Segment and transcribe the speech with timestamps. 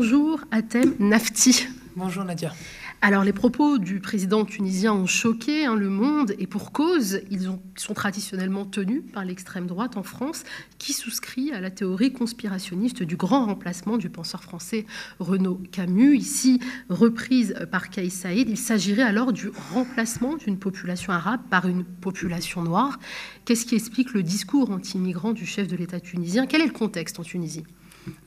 [0.00, 1.66] Bonjour Atem Nafti.
[1.96, 2.54] Bonjour Nadia.
[3.00, 7.50] Alors les propos du président tunisien ont choqué hein, le monde et pour cause, ils,
[7.74, 10.44] sont traditionnellement tenus par l'extrême droite en France
[10.78, 14.86] qui souscrit à la théorie conspirationniste du grand remplacement du penseur français
[15.18, 18.48] Renaud Camus, ici reprise par Kais Saïd.
[18.48, 23.00] Il s'agirait alors du remplacement d'une population arabe par une population noire.
[23.44, 26.46] Qu'est-ce qui explique le discours anti-migrant du chef de l'État tunisien?
[26.46, 27.64] Quel est le contexte en Tunisie?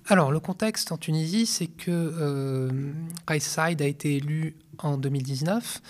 [0.08, 2.70] Alors, le contexte en Tunisie, c'est que euh,
[3.28, 3.36] a
[3.86, 5.82] été élu en 2019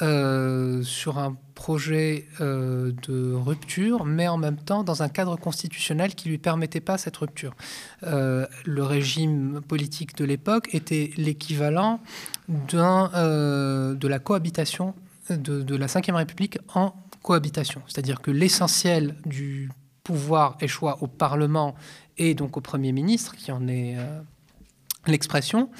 [0.00, 6.14] euh, sur un projet euh, de rupture, mais en même temps dans un cadre constitutionnel
[6.14, 7.54] qui ne lui permettait pas cette rupture.
[8.04, 12.00] Euh, le régime politique de l'époque était l'équivalent
[12.48, 14.94] de la cohabitation
[15.28, 17.82] de, de la Ve République en cohabitation.
[17.86, 19.70] C'est-à-dire que l'essentiel du
[20.04, 21.74] pouvoir échoit au Parlement
[22.18, 24.20] et donc au Premier ministre, qui en est euh,
[25.06, 25.70] l'expression,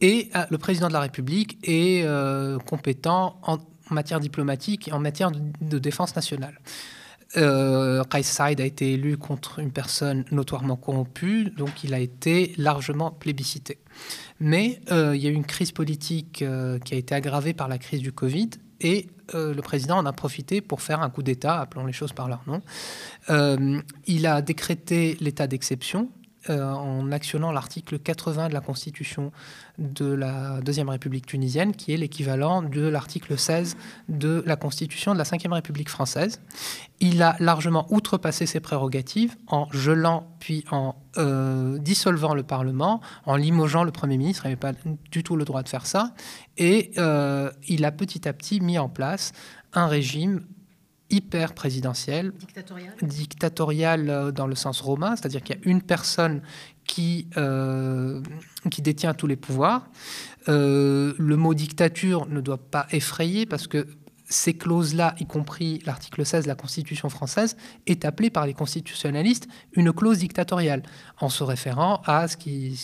[0.00, 3.58] et euh, le président de la République est euh, compétent en
[3.90, 6.58] matière diplomatique et en matière de, défense nationale.
[7.36, 13.78] Euh, a été élu contre une personne notoirement corrompue, donc il a été largement plébiscité.
[14.40, 16.44] Mais il y a eu une crise politique
[16.84, 18.50] qui a été aggravée par la crise du Covid
[18.80, 22.28] et le président en a profité pour faire un coup d'État, appelons les choses par
[22.28, 22.62] leur nom.
[24.06, 26.10] il a décrété l'état d'exception
[26.48, 29.30] euh, en actionnant l'article 80 de la Constitution
[29.78, 33.76] de la Deuxième République tunisienne, qui est l'équivalent de l'article 16
[34.08, 36.40] de la Constitution de la Cinquième République française.
[37.00, 43.36] Il a largement outrepassé ses prérogatives en gelant puis en euh, dissolvant le Parlement, en
[43.36, 44.72] limogeant le Premier ministre, il n'avait pas
[45.10, 46.14] du tout le droit de faire ça,
[46.56, 49.32] et euh, il a petit à petit mis en place
[49.72, 50.46] un régime
[51.10, 52.32] hyper présidentielle,
[53.02, 56.42] dictatoriale, euh, dans le sens romain, c'est-à-dire qu'il y a une personne
[56.86, 58.20] qui, euh,
[58.70, 59.88] qui détient tous les pouvoirs.
[60.48, 63.86] Euh, le mot dictature ne doit pas effrayer parce que
[64.30, 69.48] ces clauses-là, y compris l'article 16 de la Constitution française, est appelée par les constitutionnalistes
[69.72, 70.82] une clause dictatoriale,
[71.20, 72.78] en se référant à, ce qui,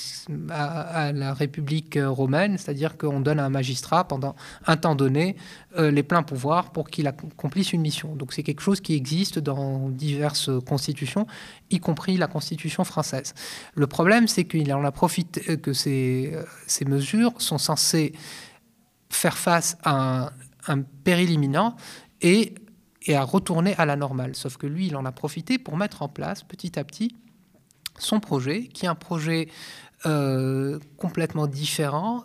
[0.50, 4.34] à, la République romaine, c'est-à-dire qu'on donne à un magistrat pendant
[4.66, 5.36] un temps donné
[5.78, 8.16] euh, les pleins pouvoirs pour qu'il accomplisse une mission.
[8.16, 11.28] Donc c'est quelque chose qui existe dans diverses constitutions,
[11.70, 13.34] y compris la Constitution française.
[13.74, 18.12] Le problème, c'est qu'il en a profité, que ces, euh, ces mesures sont censées
[19.08, 20.30] faire face à un
[20.66, 21.76] un péril imminent
[22.20, 22.54] et,
[23.02, 24.34] et à retourner à la normale.
[24.34, 27.14] Sauf que lui, il en a profité pour mettre en place petit à petit
[27.98, 29.48] son projet, qui est un projet
[30.04, 32.24] euh, complètement différent,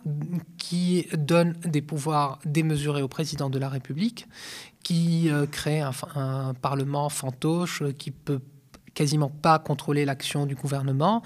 [0.57, 4.27] qui donne des pouvoirs démesurés au président de la République,
[4.83, 8.41] qui euh, crée un, parlement fantoche qui peut
[8.93, 11.21] quasiment pas contrôler l'action du gouvernement,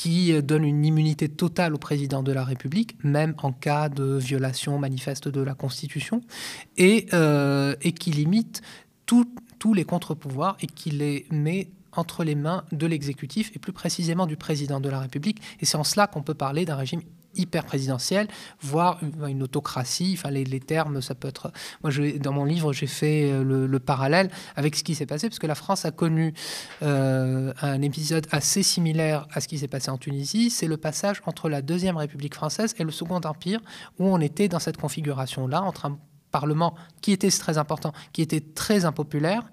[0.00, 4.78] qui donne une immunité totale au président de la République, même en cas de violation
[4.78, 6.22] manifeste de la Constitution,
[6.78, 8.62] et, euh, qui limite
[9.04, 14.24] tous les contre-pouvoirs et qui les met entre les mains de l'exécutif et plus précisément
[14.24, 15.42] du président de la République.
[15.60, 17.02] Et c'est en cela qu'on peut parler d'un régime
[17.34, 18.28] hyper présidentielle,
[18.60, 20.14] voire une autocratie.
[20.16, 21.52] Enfin, les, termes, ça peut être.
[21.82, 25.38] Moi, dans mon livre, j'ai fait euh, le, parallèle avec ce qui s'est passé, parce
[25.38, 26.34] que la France a connu
[26.82, 30.50] euh, un épisode assez similaire à ce qui s'est passé en Tunisie.
[30.50, 33.60] C'est le passage entre la Deuxième République française et le Second Empire,
[33.98, 35.98] où on était dans cette configuration-là, entre un
[36.30, 39.44] Parlement qui était très important, qui était très impopulaire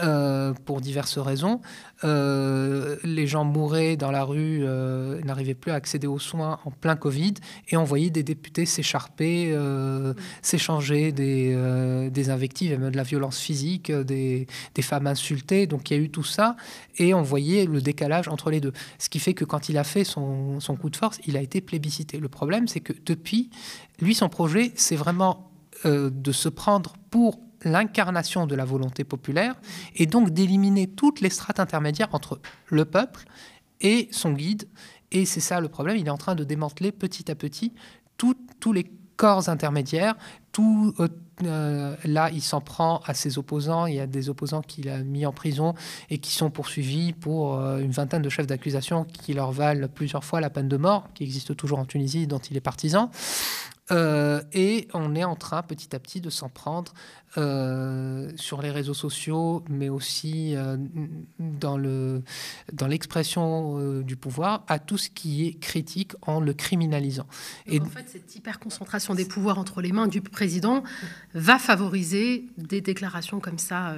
[0.00, 1.60] euh, pour diverses raisons.
[2.04, 6.70] Euh, les gens mouraient dans la rue, euh, n'arrivaient plus à accéder aux soins en
[6.70, 7.34] plein Covid,
[7.68, 9.56] et on voyait des députés s'écharper,
[10.42, 15.66] s'échanger des, des, invectives, même de la violence physique, des, des, femmes insultées.
[15.66, 16.56] Donc il y a eu tout ça,
[16.98, 18.72] et on voyait le décalage entre les deux.
[18.98, 21.40] Ce qui fait que quand il a fait son, son coup de force, il a
[21.40, 22.18] été plébiscité.
[22.18, 23.50] Le problème, c'est que depuis,
[24.00, 25.45] lui, son projet, c'est vraiment
[25.84, 29.54] euh, de se prendre pour l'incarnation de la volonté populaire
[29.94, 33.24] et donc d'éliminer toutes les strates intermédiaires entre le peuple
[33.80, 34.68] et son guide.
[35.10, 37.72] Et c'est ça le problème, il est en train de démanteler petit à petit
[38.16, 40.14] tous les corps intermédiaires.
[40.52, 41.08] Tout, euh,
[41.44, 43.86] euh, là, il s'en prend à ses opposants.
[43.86, 45.74] Il y a des opposants qu'il a mis en prison
[46.08, 50.40] et qui sont poursuivis pour une vingtaine de chefs d'accusation qui leur valent plusieurs fois
[50.40, 53.10] la peine de mort, qui existe toujours en Tunisie, dont il est partisan.
[53.92, 56.92] Euh, et on est en train petit à petit de s'en prendre
[57.38, 60.76] euh, sur les réseaux sociaux, mais aussi euh,
[61.38, 62.22] dans, le,
[62.72, 67.26] dans l'expression du pouvoir, à tout ce qui est critique en le criminalisant.
[67.66, 70.82] Et en fait, cette hyperconcentration des pouvoirs entre les mains du président
[71.34, 73.94] va favoriser des déclarations comme ça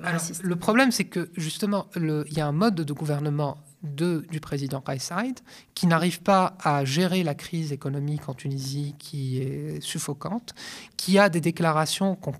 [0.00, 0.42] racistes.
[0.42, 5.40] le problème, c'est que justement, il y a un mode de gouvernement du président Saïd,
[5.74, 10.54] qui n'arrive pas à gérer la crise économique en Tunisie qui est suffocante,
[10.96, 12.34] qui a des déclarations qu'on,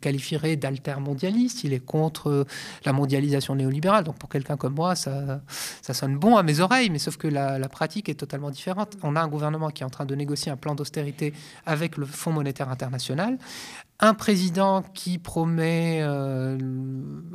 [0.00, 1.64] qualifierait d'altermondialistes.
[1.64, 2.46] Il est contre
[2.84, 4.04] la mondialisation néolibérale.
[4.04, 5.40] Donc pour quelqu'un comme moi, ça,
[5.82, 8.96] sonne bon à mes oreilles, mais sauf que la pratique est totalement différente.
[9.02, 11.32] On a un gouvernement qui est en train de négocier un plan d'austérité
[11.66, 13.38] avec le Fonds monétaire international,
[14.00, 16.56] un président qui promet euh,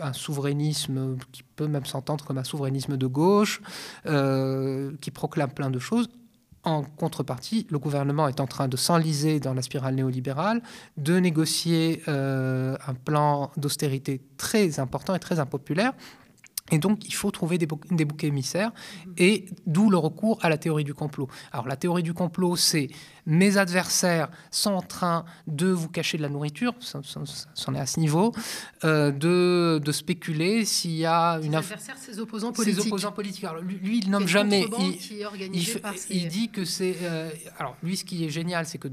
[0.01, 3.61] un souverainisme qui peut même s'entendre comme un souverainisme de gauche,
[4.05, 6.09] euh, qui proclame plein de choses.
[6.65, 10.61] En contrepartie, le gouvernement est en train de s'enliser dans la spirale néolibérale,
[10.95, 15.91] de négocier euh, un plan d'austérité très important et très impopulaire,
[16.71, 18.71] et donc, il faut trouver des, des bouquets émissaires,
[19.17, 21.27] et d'où le recours à la théorie du complot.
[21.51, 22.87] Alors, la théorie du complot, c'est
[23.25, 27.99] mes adversaires sont en train de vous cacher de la nourriture, c'en est à ce
[27.99, 28.31] niveau,
[28.85, 31.53] euh, de, de, spéculer s'il y a une...
[31.55, 32.81] adversaires, ses opposants politiques.
[32.81, 33.43] Ses opposants politiques.
[33.43, 34.65] Alors, lui, il nomme jamais...
[34.79, 34.97] Il,
[36.09, 36.95] il, dit que c'est...
[37.03, 37.29] Euh,
[37.59, 38.87] alors, lui, ce qui est génial, c'est que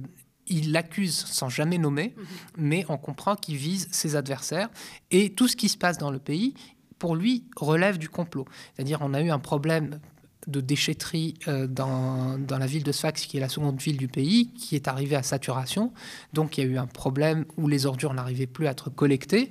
[0.51, 2.25] il l'accuse sans jamais nommer, mhm.
[2.59, 4.69] mais on comprend qu'il vise ses adversaires.
[5.13, 6.55] Et tout ce qui se passe dans le pays,
[7.01, 8.45] pour lui, relève du complot.
[8.75, 9.99] C'est-à-dire, on a eu un problème
[10.47, 14.09] de déchetterie euh, dans, dans, la ville de Sfax, qui est la seconde ville du
[14.09, 15.93] pays, qui est arrivé à saturation.
[16.33, 19.51] Donc il y a eu un problème où les ordures n'arrivaient plus à être collectées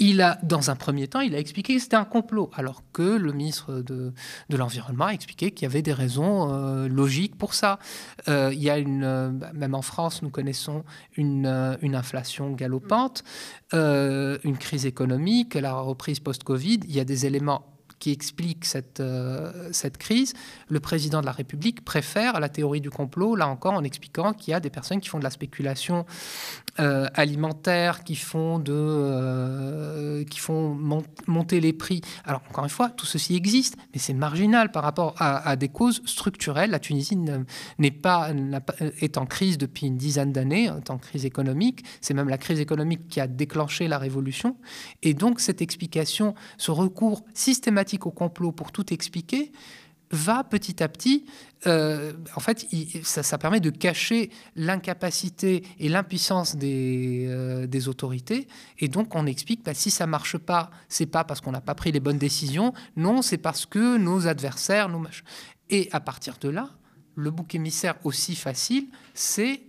[0.00, 3.02] il a, dans un premier temps, il a expliqué que c'était un complot, alors que
[3.02, 4.12] le ministre de,
[4.48, 7.78] l'Environnement a expliqué qu'il y avait des raisons euh, logiques pour ça.
[8.26, 10.84] Euh, il y a une, euh, même en France, nous connaissons
[11.16, 13.22] une, une inflation galopante,
[13.72, 16.80] une crise économique, la reprise post-Covid.
[16.84, 17.66] Il y a des éléments
[18.00, 20.32] qui explique cette, euh, cette crise,
[20.68, 24.52] le président de la République préfère la théorie du complot, là encore en expliquant qu'il
[24.52, 26.06] y a des personnes qui font de la spéculation
[26.80, 30.74] euh, alimentaire, qui font, de, euh, qui font
[31.26, 32.00] monter les prix.
[32.24, 36.00] Alors encore une fois, tout ceci existe, mais c'est marginal par rapport à, des causes
[36.06, 36.70] structurelles.
[36.70, 37.18] La Tunisie
[37.78, 38.30] n'est pas,
[39.00, 41.84] est en crise depuis une dizaine d'années, est en crise économique.
[42.00, 44.56] C'est même la crise économique qui a déclenché la révolution.
[45.02, 49.52] Et donc cette explication, ce recours systématique au complot pour tout expliquer
[50.10, 51.24] va petit à petit,
[51.66, 52.66] euh, en fait,
[53.02, 58.48] ça, permet de cacher l'incapacité et l'impuissance des, euh, des, autorités.
[58.78, 61.74] Et donc, on explique, bah, si ça marche pas, c'est pas parce qu'on n'a pas
[61.74, 65.04] pris les bonnes décisions, non, c'est parce que nos adversaires, nos
[65.68, 66.70] Et à partir de là,
[67.14, 69.62] le bouc émissaire aussi facile, c'est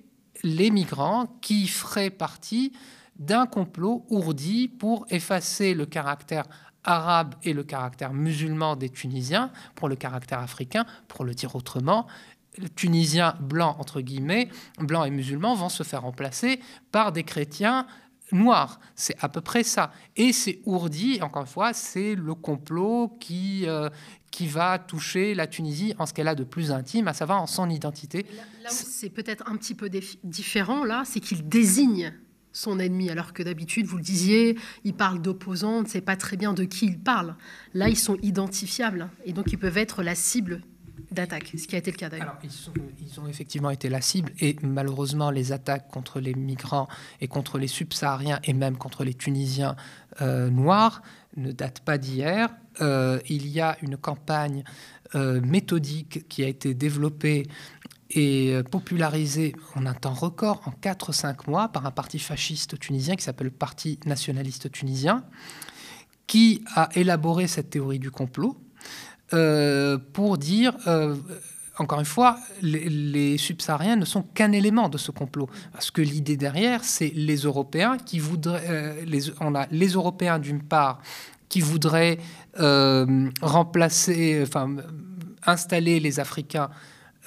[0.44, 2.73] les migrants qui feraient partie
[3.19, 6.45] d'un complot ourdi pour effacer le caractère
[6.83, 12.07] arabe et le caractère musulman des Tunisiens, pour le caractère africain, pour le dire autrement,
[12.57, 14.50] les Tunisiens blancs, entre guillemets,
[14.80, 16.60] blancs et musulmans, vont se faire remplacer
[16.92, 17.88] par des chrétiens
[18.31, 18.80] noirs.
[18.95, 19.92] C'est à peu près ça.
[20.16, 23.89] Et c'est ourdi, encore une fois, c'est le complot qui, euh,
[24.31, 27.48] qui va toucher la Tunisie en ce qu'elle a de plus intime, à savoir en
[27.48, 28.25] son identité.
[28.63, 29.89] Là, c'est peut-être un petit peu
[30.24, 32.13] différent, là, c'est qu'il désigne
[32.53, 36.15] son ennemi, alors que d'habitude, vous le disiez, il parle d'opposants, on ne sait pas
[36.15, 37.36] très bien de qui il parle.
[37.74, 40.62] Là, ils sont identifiables et donc ils peuvent être la cible
[41.12, 42.38] d'attaque, ce qui a été le cas d'ailleurs.
[42.44, 46.88] Ils, ont effectivement été la cible et malheureusement, les attaques contre les migrants
[47.19, 49.75] et contre les subsahariens et même contre les Tunisiens
[50.21, 51.01] euh, noirs
[51.36, 52.50] ne datent pas d'hier.
[52.81, 54.64] Euh, il y a une campagne
[55.16, 57.45] euh, méthodique qui a été développée
[58.13, 63.15] et euh, popularisé en un temps record, en 4-5 mois, par un parti fasciste tunisien
[63.15, 65.23] qui s'appelle le Parti nationaliste tunisien,
[66.27, 68.57] qui a élaboré cette théorie du complot
[69.33, 71.15] euh, pour dire, euh,
[71.77, 75.49] encore une fois, les, subsahariens ne sont qu'un élément de ce complot.
[75.71, 79.06] Parce que l'idée derrière, c'est les Européens qui voudraient...
[79.39, 81.01] on a les Européens d'une part
[81.47, 82.18] qui voudraient
[83.41, 84.75] remplacer, enfin,
[85.45, 86.69] installer les Africains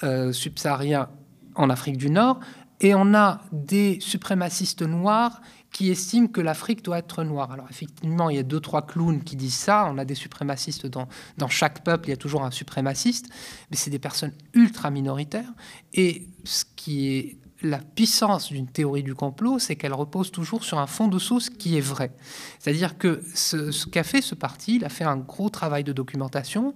[0.03, 1.09] euh, subsahariens
[1.55, 2.39] en Afrique du Nord,
[2.81, 7.51] et on a des suprémacistes noirs qui estiment que l'Afrique doit être noire.
[7.51, 10.85] Alors effectivement, il y a deux, trois clowns qui disent ça, on a des suprémacistes
[10.85, 13.27] dans, dans chaque peuple, il y a toujours un suprémaciste,
[13.71, 15.53] mais c'est des personnes ultra minoritaires,
[15.93, 20.77] et ce qui est la puissance d'une théorie du complot, c'est qu'elle repose toujours sur
[20.77, 22.11] un fond de sauce qui est vrai.
[22.59, 25.93] C'est-à-dire que ce, ce qu'a fait ce parti, il a fait un gros travail de
[25.93, 26.75] documentation,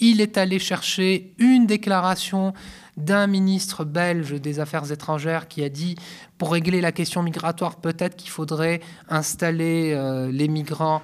[0.00, 2.52] Il est allé chercher une déclaration
[2.96, 5.96] d'un ministre belge des Affaires étrangères qui a dit
[6.38, 11.02] pour régler la question migratoire, peut-être qu'il faudrait installer euh, les migrants,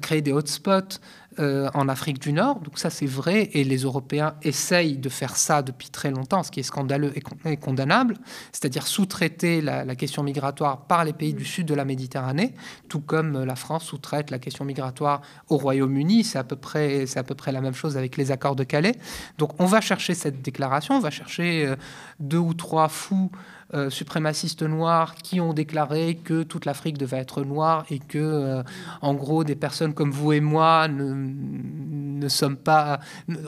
[0.00, 0.98] créer des hotspots
[1.38, 2.60] euh, en Afrique du Nord.
[2.60, 3.50] Donc ça, c'est vrai.
[3.52, 7.56] Et les Européens essayent de faire ça depuis très longtemps, ce qui est scandaleux et,
[7.58, 8.16] condamnable,
[8.52, 12.54] c'est-à-dire sous-traiter la, question migratoire par les pays du sud de la Méditerranée,
[12.88, 16.24] tout comme la France sous-traite la question migratoire au Royaume-Uni.
[16.24, 18.64] C'est à, peu près, c'est à peu près la même chose avec les accords de
[18.64, 18.94] Calais.
[19.36, 21.76] Donc on va chercher cette déclaration, on va chercher euh,
[22.18, 23.30] deux ou trois fous
[23.74, 28.62] euh, suprémacistes noirs qui ont déclaré que toute l'Afrique devait être noire et que, euh,
[29.02, 33.00] en gros, des personnes comme vous et moi ne, sommes pas.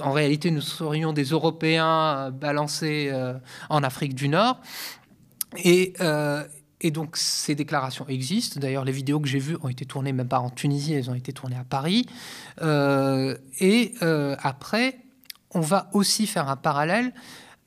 [0.03, 3.35] En réalité, nous serions des Européens balancés euh,
[3.71, 4.61] en Afrique du Nord.
[5.65, 5.95] Et
[6.91, 8.59] donc ces déclarations existent.
[8.59, 11.15] D'ailleurs, les vidéos que j'ai vues ont été tournées même pas en Tunisie, elles ont
[11.15, 12.07] été tournées à Paris.
[12.61, 14.99] et après,
[15.53, 17.13] on va aussi faire un parallèle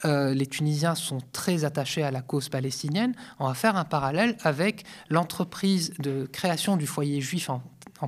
[0.06, 4.36] euh, les Tunisiens sont très attachés à la cause palestinienne, on va faire un parallèle
[4.44, 7.62] avec l'entreprise de création du foyer juif en,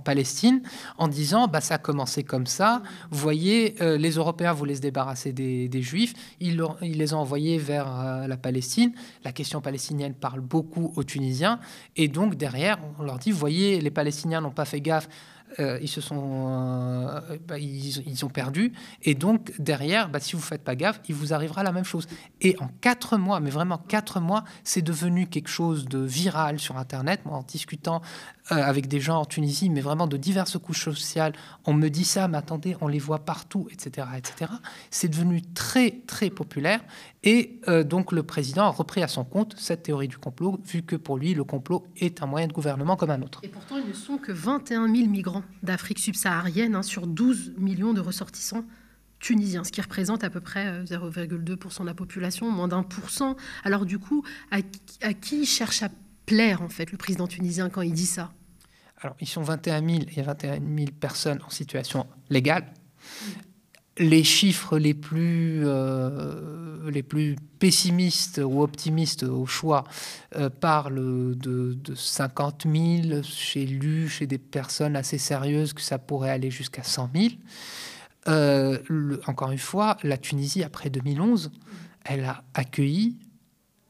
[0.03, 0.63] Palestine
[0.97, 2.81] en disant bah, ça a commencé comme ça.
[3.11, 7.87] Vous voyez, euh, les Européens voulaient se débarrasser des, Juifs, ils, les ont envoyés vers
[7.87, 8.91] euh, la Palestine.
[9.23, 11.59] La question palestinienne parle beaucoup aux Tunisiens.
[11.95, 15.07] Et donc derrière, on leur dit, vous voyez, les Palestiniens n'ont pas fait gaffe
[15.59, 18.73] euh, ils se sont, euh, bah, ils, ont perdu.
[19.01, 22.07] Et donc derrière, bah, si vous faites pas gaffe, il vous arrivera la même chose.
[22.41, 26.77] Et en quatre mois, mais vraiment quatre mois, c'est devenu quelque chose de viral sur
[26.77, 27.21] Internet.
[27.25, 28.01] Moi, en discutant
[28.51, 31.33] euh, avec des gens en Tunisie, mais vraiment de diverses couches sociales,
[31.65, 34.51] on me dit ça, mais attendez, on les voit partout, etc., etc.
[34.91, 36.81] C'est devenu très très populaire.
[37.25, 40.97] Et donc le président a repris à son compte cette théorie du complot, vu que
[40.97, 43.39] pour lui, le complot est un moyen de gouvernement comme un autre.
[43.43, 47.93] Et pourtant, ils ne sont que 21 000 migrants d'Afrique subsaharienne hein, sur 12 millions
[47.93, 48.65] de ressortissants
[49.23, 53.09] tunisiens, ce qui représente à peu près 0,2% euh, de la population, moins d'un pour
[53.09, 53.37] cent.
[53.63, 55.89] Alors du coup, à, qui il cherche à
[56.25, 58.31] plaire en fait le président tunisien quand il dit ça
[59.01, 62.65] Alors ils sont 21 000, il y a 21 000 personnes en situation légale
[63.97, 66.91] les chiffres les plus, euh,
[67.59, 69.83] pessimistes ou optimistes au choix
[70.35, 73.21] euh, parlent de, 50 000.
[73.23, 77.27] J'ai lu chez des personnes assez sérieuses que ça pourrait aller jusqu'à 100 000.
[78.27, 78.79] Euh,
[79.27, 81.51] encore une fois, la Tunisie, après 2011,
[82.05, 83.17] elle a accueilli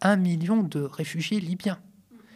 [0.01, 1.79] un million de réfugiés libyens.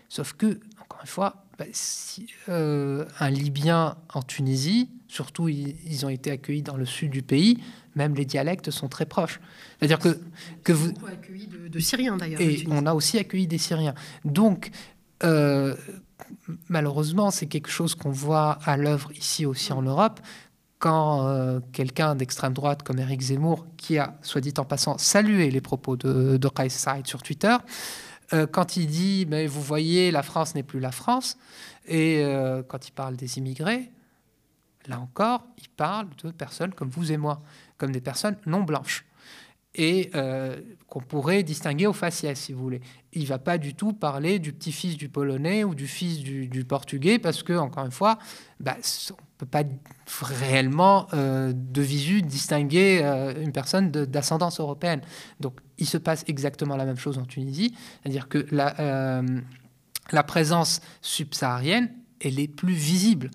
[0.10, 6.32] Sauf que, encore une fois, bah, si, un Libyen en Tunisie, Surtout, ils, ont été
[6.32, 7.64] accueillis dans le sud du pays.
[7.96, 9.40] Même les dialectes sont très proches.
[9.80, 10.20] C'est-à-dire que,
[10.64, 10.92] que vous...
[11.08, 12.42] accueilli de, Syriens d'ailleurs.
[12.42, 13.96] Et on a aussi accueilli des Syriens.
[14.26, 14.70] Donc,
[15.24, 15.76] euh,
[16.68, 20.20] malheureusement, c'est quelque chose qu'on voit à l'œuvre ici aussi en Europe.
[20.80, 25.50] Quand euh, quelqu'un d'extrême droite comme Eric Zemmour, qui a, soit dit en passant, salué
[25.50, 27.56] les propos de, de Kais Saïd sur Twitter,
[28.34, 31.38] euh, quand il dit mais vous voyez, la France n'est plus la France,
[31.86, 32.22] et
[32.68, 33.92] quand il parle des immigrés,
[34.88, 37.42] Là encore, il parle de personnes comme vous et moi,
[37.78, 39.06] comme des personnes non blanches,
[39.78, 42.82] et euh, qu'on pourrait distinguer au faciès, si vous voulez.
[43.14, 46.66] Il ne va pas du tout parler du petit-fils du polonais ou du fils du,
[46.66, 48.18] portugais, parce que, encore une fois,
[48.60, 49.64] bah, on ne peut pas
[50.22, 55.02] réellement, euh, de visu, distinguer euh, une personne d'ascendance européenne.
[55.40, 59.22] Donc, il se passe exactement la même chose en Tunisie, c'est-à-dire que la,
[60.12, 63.30] la présence subsaharienne, elle est plus visible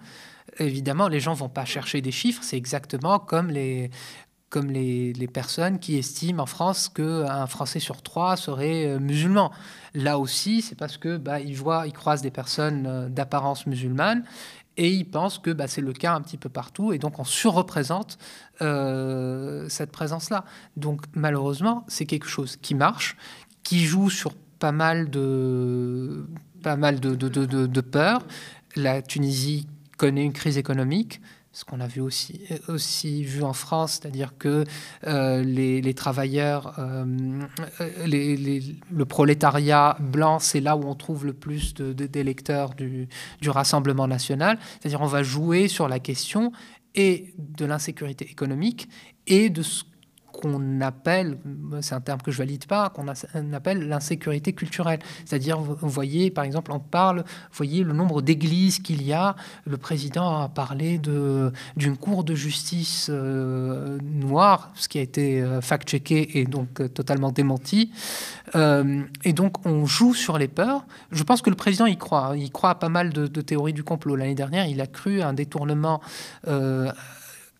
[0.58, 2.42] évidemment, les gens vont pas chercher des chiffres.
[2.42, 3.90] C'est exactement comme les,
[4.52, 9.50] comme les, personnes qui estiment en France qu'un Français sur trois serait euh, musulman.
[9.94, 14.24] Là aussi, c'est parce que bah, ils voient, ils croisent des personnes euh, d'apparence musulmane
[14.76, 17.24] et ils pensent que bah, c'est le cas un petit peu partout et donc on
[17.24, 18.18] surreprésente
[18.60, 20.44] euh, cette présence-là.
[20.76, 23.16] Donc malheureusement, c'est quelque chose qui marche,
[23.62, 26.26] qui joue sur pas mal de
[26.62, 28.26] pas de peurs.
[28.76, 29.66] La Tunisie
[29.96, 34.64] connaît une crise économique, ce qu'on a vu aussi, aussi vu en France, c'est-à-dire que
[35.06, 37.04] euh, les, travailleurs, euh,
[37.78, 43.08] le prolétariat blanc, c'est là où on trouve le plus d'électeurs du,
[43.40, 44.58] du Rassemblement national.
[44.80, 46.52] C'est-à-dire on va jouer sur la question
[46.94, 48.88] et de l'insécurité économique
[49.26, 49.84] et de ce
[50.32, 51.38] qu'on appelle,
[51.80, 53.06] c'est un terme que je valide pas, qu'on
[53.52, 54.98] appelle l'insécurité culturelle.
[55.24, 59.36] C'est-à-dire, vous voyez, par exemple, on parle, vous voyez le nombre d'églises qu'il y a.
[59.66, 65.60] Le président a parlé d'une cour de justice euh, noire, ce qui a été euh,
[65.60, 67.90] fact-checké et donc euh, totalement démenti.
[68.54, 70.84] et donc, on joue sur les peurs.
[71.10, 72.34] Je pense que le président y croit.
[72.36, 74.16] Il croit à pas mal de, de théories du complot.
[74.16, 76.00] L'année dernière, il a cru à un détournement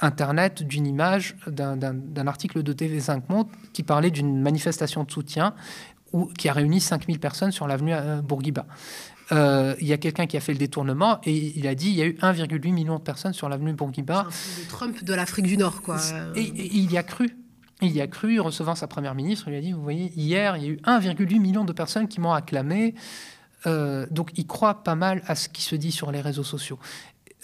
[0.03, 5.55] Internet d'une image d'un article de TV5 Monde qui parlait d'une manifestation de soutien
[6.13, 8.67] où, qui a réuni 5000 personnes sur l'avenue Bourguiba.
[9.31, 11.95] Euh, il y a quelqu'un qui a fait le détournement et il a dit il
[11.95, 14.27] y a eu 1,8 million de personnes sur l'avenue Bourguiba.
[14.59, 15.99] Le Trump de l'Afrique du Nord, quoi.
[16.37, 17.37] Et, il y a cru.
[17.81, 20.63] Il y a cru, recevant sa première ministre, il a dit, vous voyez, hier, il
[20.63, 22.95] y a eu 1,8 million de personnes qui m'ont acclamé.
[23.67, 26.79] Euh, donc il croit pas mal à ce qui se dit sur les réseaux sociaux.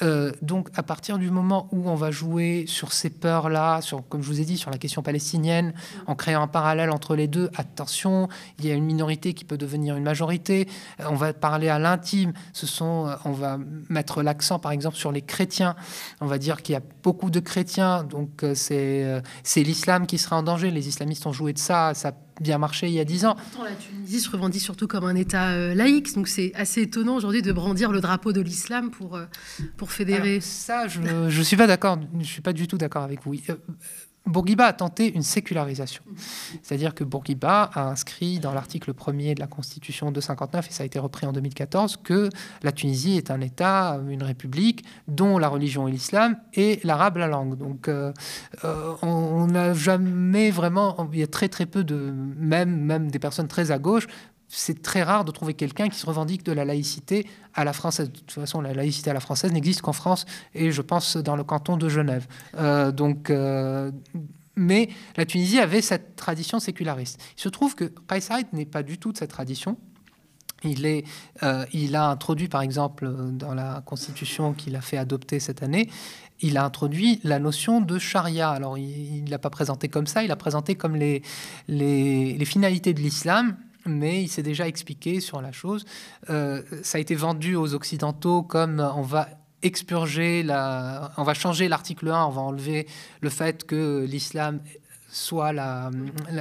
[0.02, 4.22] Euh, donc, à partir du moment où on va jouer sur ces peurs-là, sur, comme
[4.22, 5.74] je vous ai dit, sur la question palestinienne,
[6.06, 8.28] en créant un parallèle entre les deux, attention,
[8.58, 10.68] il y a une minorité qui peut devenir une majorité.
[11.00, 12.32] Euh, on va parler à l'intime.
[12.52, 15.74] Ce sont, euh, on va mettre l'accent, par exemple, sur les chrétiens.
[16.20, 20.36] On va dire qu'il y a beaucoup de chrétiens, donc c'est c'est l'islam qui sera
[20.36, 20.70] en danger.
[20.70, 21.92] Les islamistes ont joué de ça.
[21.94, 23.34] Ça bien marché il y a dix ans.
[23.34, 27.16] Pourtant, la Tunisie se revendique surtout comme un État euh, laïque, donc c'est assez étonnant
[27.16, 29.24] aujourd'hui de brandir le drapeau de l'islam pour, euh,
[29.76, 30.40] pour fédérer.
[30.40, 33.34] ça, je ne suis pas d'accord, je suis pas du tout d'accord avec vous.
[34.28, 36.02] Bourguiba a tenté une sécularisation.
[36.62, 40.82] C'est-à-dire que Bourguiba a inscrit dans l'article 1er de la Constitution de 59, et ça
[40.82, 42.28] a été repris en 2014, que
[42.62, 47.26] la Tunisie est un État, une république, dont la religion est l'islam et l'arabe la
[47.26, 47.56] langue.
[47.56, 48.12] Donc euh,
[48.64, 53.18] euh, on n'a jamais vraiment, il y a très très peu de, même, même des
[53.18, 54.06] personnes très à gauche,
[54.48, 58.10] c'est très rare de trouver quelqu'un qui se revendique de la laïcité à la française.
[58.10, 60.24] De toute façon, la laïcité à la française n'existe qu'en France
[60.54, 62.26] et je pense dans le canton de Genève.
[62.56, 63.92] Euh, donc, euh,
[64.56, 67.20] mais la Tunisie avait cette tradition séculariste.
[67.36, 69.76] Il se trouve que Saïd n'est pas du tout de cette tradition.
[70.64, 71.04] Il, est,
[71.44, 75.88] euh, il a introduit, par exemple, dans la constitution qu'il a fait adopter cette année,
[76.40, 78.50] il a introduit la notion de charia.
[78.50, 81.22] Alors, il ne l'a pas présenté comme ça, il l'a présenté comme les
[82.44, 83.56] finalités de l'islam
[83.86, 85.84] mais il s'est déjà expliqué sur la chose.
[86.30, 89.28] Euh, ça a été vendu aux Occidentaux comme on va
[89.62, 92.86] expurger, la, on va changer l'article 1, on va enlever
[93.20, 94.60] le fait que l'islam
[95.10, 95.90] soit la,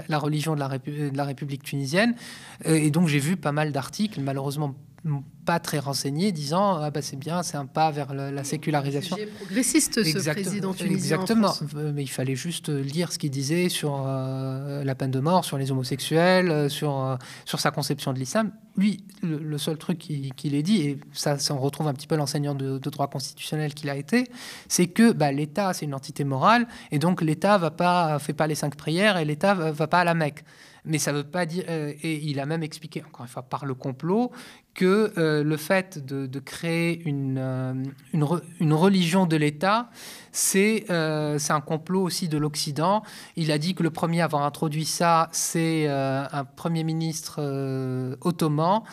[0.08, 2.15] la, religion de la, de la République tunisienne.
[2.67, 4.75] Euh, et donc j'ai vu pas mal d'articles, malheureusement
[5.46, 9.16] pas très renseigné, disant ah bah c'est bien, c'est un pas vers la, sécularisation.
[9.39, 11.18] progressiste ce président tunisien.
[11.20, 11.54] Exactement,
[11.94, 15.58] mais il fallait juste lire ce qu'il disait sur euh, la peine de mort, sur
[15.58, 18.51] les homosexuels, euh, sur, euh, sur sa conception de l'islam.
[18.75, 22.54] Lui, le, seul truc qu'il ait dit, et ça, on retrouve un petit peu l'enseignant
[22.54, 24.25] de, droit constitutionnel qu'il a été,
[24.68, 28.48] c'est que bah, l'État c'est une entité morale et donc l'État va pas fait pas
[28.48, 30.44] les cinq prières et l'État va, va pas à la Mecque
[30.86, 31.66] mais ça veut pas dire.
[31.68, 34.31] et il a même expliqué, encore une fois, par le complot,
[34.77, 37.74] que euh, le fait de, créer une, euh,
[38.13, 39.90] une, religion de l'État,
[40.55, 43.01] euh, c'est un complot aussi de l'Occident.
[43.35, 47.42] Il a dit que le premier à avoir introduit ça, c'est un Premier ministre
[48.22, 48.83] ottoman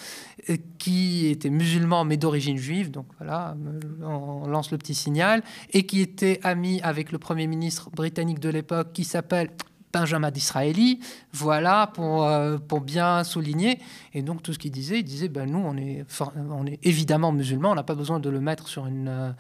[0.79, 3.55] qui était musulman mais d'origine juive, donc voilà,
[4.03, 5.43] on lance le petit signal,
[5.73, 9.51] et qui était ami avec le Premier ministre britannique de l'époque qui s'appelle
[9.95, 10.99] Benjamin d'Israéli,
[11.33, 13.79] voilà, pour, euh, pour bien souligner.
[14.13, 16.05] Et donc, tout ce qu'il disait, il disait, ben, nous, on est,
[16.37, 19.31] on est évidemment musulmans, on n'a pas besoin de le mettre sur une, euh,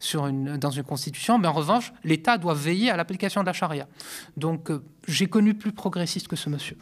[0.00, 3.54] sur une, dans une constitution, mais en revanche, l'État doit veiller à l'application de la
[3.54, 3.88] charia.
[4.36, 6.76] Donc, euh, j'ai connu plus progressiste que ce monsieur.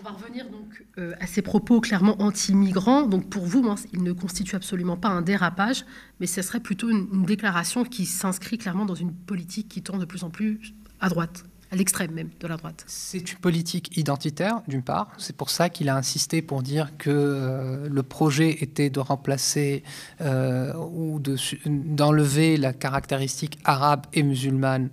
[0.00, 0.84] On va revenir donc
[1.18, 3.06] à ces propos clairement anti-migrants.
[3.06, 5.86] Donc pour vous, il ne constitue absolument pas un dérapage,
[6.20, 10.04] mais ce serait plutôt une déclaration qui s'inscrit clairement dans une politique qui tourne de
[10.04, 12.84] plus en plus à droite à l'extrême même de la droite.
[12.86, 15.08] C'est une politique identitaire, d'une part.
[15.18, 19.82] C'est pour ça qu'il a insisté pour dire que euh, le projet était de remplacer
[20.20, 21.20] euh, ou
[21.66, 24.90] d'enlever la caractéristique arabe et musulmane.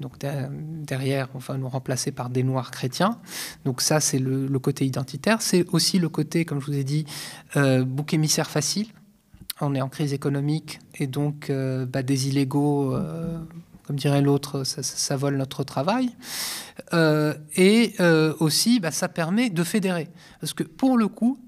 [0.00, 3.18] Donc derrière, enfin, nous remplacer par des noirs chrétiens.
[3.64, 5.40] Donc ça, c'est le, côté identitaire.
[5.40, 7.06] C'est aussi le côté, comme je vous ai dit,
[7.56, 8.88] euh, bouc émissaire facile.
[9.60, 12.96] On est en crise économique et donc bah, des illégaux
[13.84, 16.10] comme dirait l'autre, ça, vole notre travail.
[16.92, 20.08] Euh, et euh, aussi, bah, ça permet de fédérer.
[20.40, 21.38] Parce que pour le coup,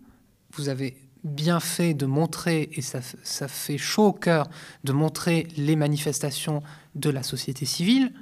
[0.55, 4.49] vous avez bien fait de montrer, et ça, ça fait chaud au cœur,
[4.85, 6.62] de montrer les manifestations
[6.94, 8.12] de la société civile,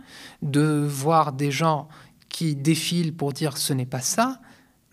[0.41, 1.89] de voir des gens
[2.29, 4.41] qui défilent pour dire ce n'est pas ça.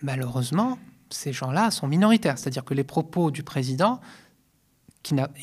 [0.02, 0.80] Malheureusement,
[1.10, 2.38] ces gens-là sont minoritaires.
[2.38, 4.00] C'est-à-dire que les propos du président,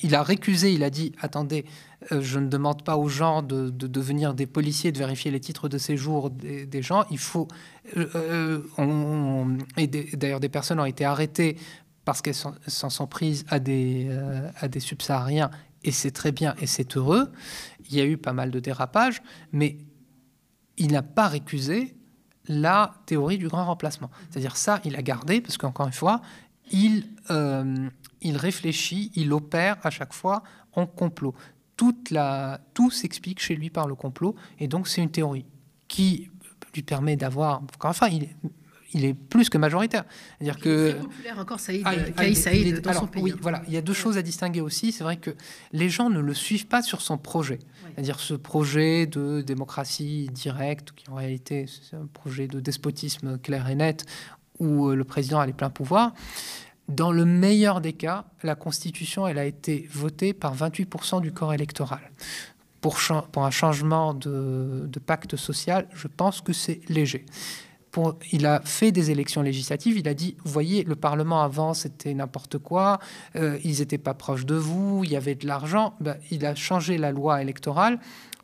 [0.03, 1.65] il a récusé, il a dit attendez,
[2.13, 5.69] euh, je ne demande pas aux gens de, devenir des policiers, de vérifier les titres
[5.69, 7.05] de séjour des, gens.
[7.11, 7.49] Il faut.
[7.97, 11.57] Euh, euh, et d'ailleurs, des personnes ont été arrêtées
[12.05, 14.09] parce qu'elles s'en sont prises à des,
[14.61, 15.51] à des subsahariens,
[15.83, 17.33] et c'est très bien et c'est heureux.
[17.89, 19.79] Il y a eu pas mal de dérapages, mais
[20.77, 21.97] il n'a pas récusé
[22.49, 24.11] la théorie du grand remplacement.
[24.31, 26.21] C'est-à-dire ça, il a gardé, parce qu'encore une fois,
[26.71, 27.05] il,
[28.21, 31.35] il réfléchit, il opère à chaque fois en complot.
[31.77, 35.45] toute la, tout s'explique chez lui par le complot, et donc c'est une théorie
[35.89, 36.31] qui
[36.75, 38.37] lui permet d'avoir, enfin, il est,
[38.93, 40.05] il est plus que majoritaire.
[40.39, 43.23] C'est-à-dire que très populaire encore Saïd, ah, ah Saïd dans son pays.
[43.23, 44.93] Oui, voilà, il y a deux choses à distinguer aussi.
[44.93, 45.31] C'est vrai que
[45.73, 47.59] les gens ne le suivent pas sur son projet,
[47.95, 53.69] c'est-à-dire ce projet de démocratie directe, qui en réalité c'est un projet de despotisme clair
[53.69, 54.07] et net,
[54.59, 56.13] où euh, le président a les pleins pouvoirs.
[56.89, 61.53] Dans le meilleur des cas, la Constitution elle a été votée par 28% du corps
[61.53, 62.13] électoral.
[62.81, 62.99] Pour,
[63.33, 67.27] pour un changement de, pacte social, je pense que c'est léger
[68.33, 72.59] il a fait des élections législatives, il a dit, voyez, le Parlement avant, c'était n'importe
[72.59, 72.99] quoi,
[73.37, 75.95] euh, ils n'étaient pas proches de vous, il y avait de l'argent.
[76.01, 77.99] Ben, il a changé la loi électorale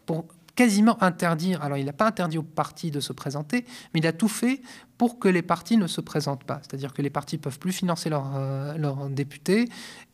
[0.06, 4.06] pour quasiment interdire, alors il n'a pas interdit aux partis de se présenter, mais il
[4.06, 4.60] a tout fait
[4.98, 6.60] pour que les partis ne se présentent pas.
[6.62, 9.68] C'est-à-dire que les partis peuvent plus financer euh, leurs députés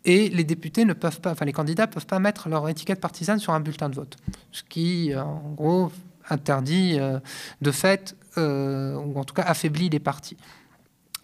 [0.04, 3.00] et les députés ne peuvent pas, enfin les candidats ne peuvent pas mettre leur étiquette
[3.00, 4.16] partisane sur un bulletin de vote.
[4.52, 5.90] Ce qui, en gros,
[6.30, 7.18] interdit euh,
[7.60, 10.36] de fait, euh, ou en tout cas affaiblit les partis.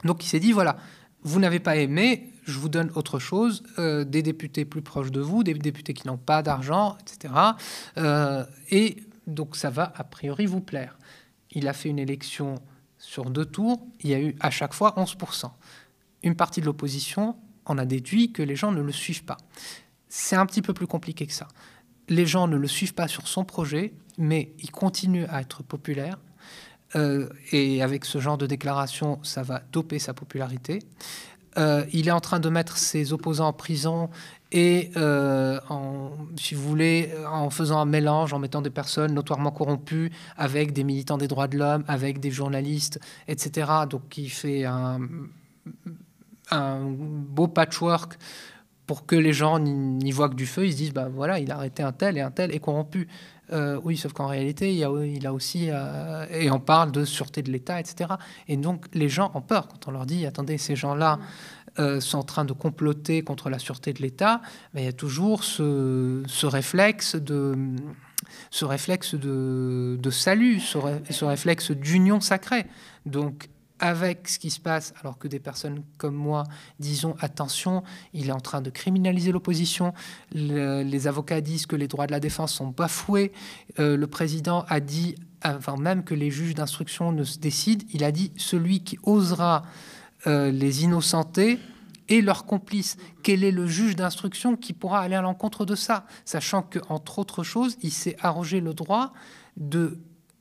[0.04, 0.76] Donc il s'est dit, voilà,
[1.22, 5.20] vous n'avez pas aimé, je vous donne autre chose, euh, des députés plus proches de
[5.20, 7.34] vous, des députés qui n'ont pas d'argent, etc.
[8.70, 10.98] et donc ça va a priori vous plaire.
[11.50, 12.56] Il a fait une élection
[12.98, 15.50] sur deux tours, il y a eu à chaque fois 11%.
[16.22, 19.36] Une partie de l'opposition en a déduit que les gens ne le suivent pas.
[20.08, 21.48] C'est un petit peu plus compliqué que ça
[22.08, 26.18] les gens ne le suivent pas sur son projet, mais il continue à être populaire.
[26.96, 30.80] Euh, et avec ce genre de déclaration, ça va doper sa popularité.
[31.56, 34.10] Euh, il est en train de mettre ses opposants en prison
[34.50, 35.58] et, euh,
[36.36, 40.84] si vous voulez, en faisant un mélange, en mettant des personnes notoirement corrompues avec des
[40.84, 43.70] militants des droits de l'homme, avec des journalistes, etc.
[43.90, 45.00] Donc, il fait un
[46.80, 48.16] beau patchwork
[48.86, 51.50] pour que les gens n'y voient que du feu, ils se disent, bah voilà, il
[51.50, 53.08] a arrêté un tel et un tel est corrompu.
[53.52, 56.92] Euh, oui, sauf qu'en réalité, il, y a, il a aussi, euh, et on parle
[56.92, 58.10] de sûreté de l'État, etc.
[58.48, 61.18] Et donc, les gens ont peur quand on leur dit, attendez, ces gens-là
[61.78, 64.40] euh, sont en train de comploter contre la sûreté de l'État.
[64.72, 67.56] Mais il y a toujours ce, ce réflexe de
[68.50, 70.78] ce réflexe de, de salut, ce,
[71.10, 72.64] ce réflexe d'union sacrée.
[73.04, 73.48] Donc,
[73.80, 76.44] avec ce qui se passe, alors que des personnes comme moi
[76.78, 77.82] disons attention,
[78.12, 79.92] il est en train de criminaliser l'opposition,
[80.32, 83.32] les avocats disent que les droits de la défense sont bafoués,
[83.78, 88.04] euh, le président a dit, avant même que les juges d'instruction ne se décident, il
[88.04, 89.64] a dit celui qui osera
[90.26, 91.58] euh, les innocenter
[92.08, 92.96] et leurs complices.
[93.22, 97.18] Quel est le juge d'instruction qui pourra aller à l'encontre de ça, sachant que entre
[97.18, 99.12] autres choses, il s'est arrogé le droit
[99.56, 99.98] de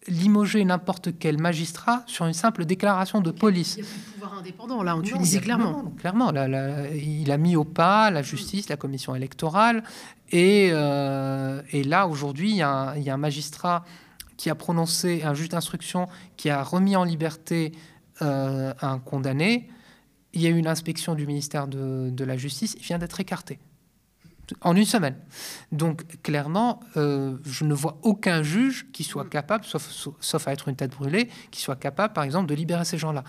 [0.08, 3.76] limoger n'importe quel magistrat sur une simple déclaration de police.
[3.78, 5.94] Il y a plus de pouvoir indépendant là en Tunisie, clairement.
[5.98, 9.84] clairement, il a mis au pas la justice, la commission électorale,
[10.32, 13.84] et, euh, et là aujourd'hui, il, y a un magistrat
[14.38, 17.72] qui a prononcé, un juge d'instruction qui a remis en liberté
[18.22, 19.70] euh, un condamné.
[20.34, 23.20] Il y a eu une inspection du ministère de, de la Justice, il vient d'être
[23.20, 23.60] écarté
[24.62, 25.16] en une semaine.
[25.72, 30.76] Donc clairement, euh, je ne vois aucun juge qui soit capable, sauf, à être une
[30.76, 33.24] tête brûlée, qui soit capable, par exemple, de libérer ces gens-là.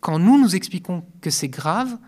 [0.00, 1.98] Quand nous nous expliquons que c'est grave,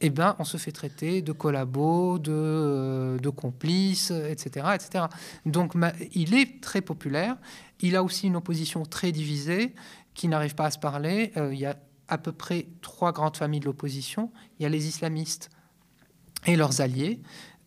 [0.00, 5.04] eh ben, on se fait traiter de collabos, de, euh, complices, etc., etc.
[5.44, 5.74] Donc
[6.12, 7.36] il est très populaire.
[7.80, 9.74] Il a aussi une opposition très divisée
[10.14, 11.32] qui n'arrive pas à se parler.
[11.36, 11.76] Euh, il y a
[12.08, 14.30] à peu près trois grandes familles de l'opposition.
[14.58, 15.50] Il y a les islamistes
[16.46, 17.20] et leurs alliés.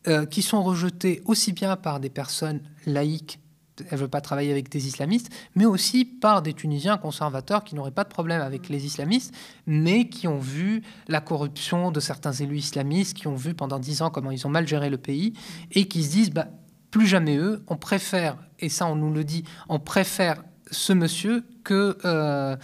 [0.07, 3.39] Euh, qui sont rejetés aussi bien par des personnes laïques,
[3.77, 7.75] elles ne veulent pas travailler avec des islamistes, mais aussi par des Tunisiens conservateurs qui
[7.75, 9.31] n'auraient pas de problème avec les islamistes,
[9.67, 14.01] mais qui ont vu la corruption de certains élus islamistes, qui ont vu pendant dix
[14.01, 15.33] ans comment ils ont mal géré le pays,
[15.71, 16.47] et qui se disent, bah,
[16.89, 21.43] plus jamais eux, on préfère, et ça on nous le dit, on préfère ce monsieur
[21.63, 22.55] que, euh,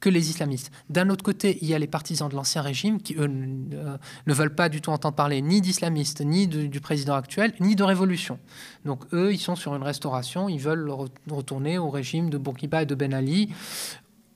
[0.00, 0.70] que les islamistes.
[0.90, 4.54] D'un autre côté, il y a les partisans de l'ancien régime qui, eux, ne veulent
[4.54, 8.38] pas du tout entendre parler ni d'islamistes, ni du président actuel, ni de révolution.
[8.84, 10.90] Donc eux, ils sont sur une restauration, ils veulent
[11.28, 13.50] retourner au régime de Bourguiba et de Ben Ali,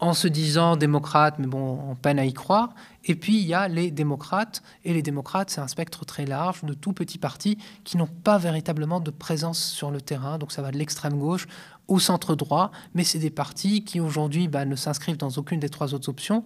[0.00, 2.70] en se disant démocrate, mais bon, on peine à y croire.
[3.04, 6.62] Et puis il y a les démocrates, et les démocrates, c'est un spectre très large
[6.62, 10.38] de tout petits partis qui n'ont pas véritablement de présence sur le terrain.
[10.38, 11.46] Donc ça va de l'extrême gauche
[11.88, 15.70] au centre droit, mais c'est des partis qui aujourd'hui bah, ne s'inscrivent dans aucune des
[15.70, 16.44] trois autres options.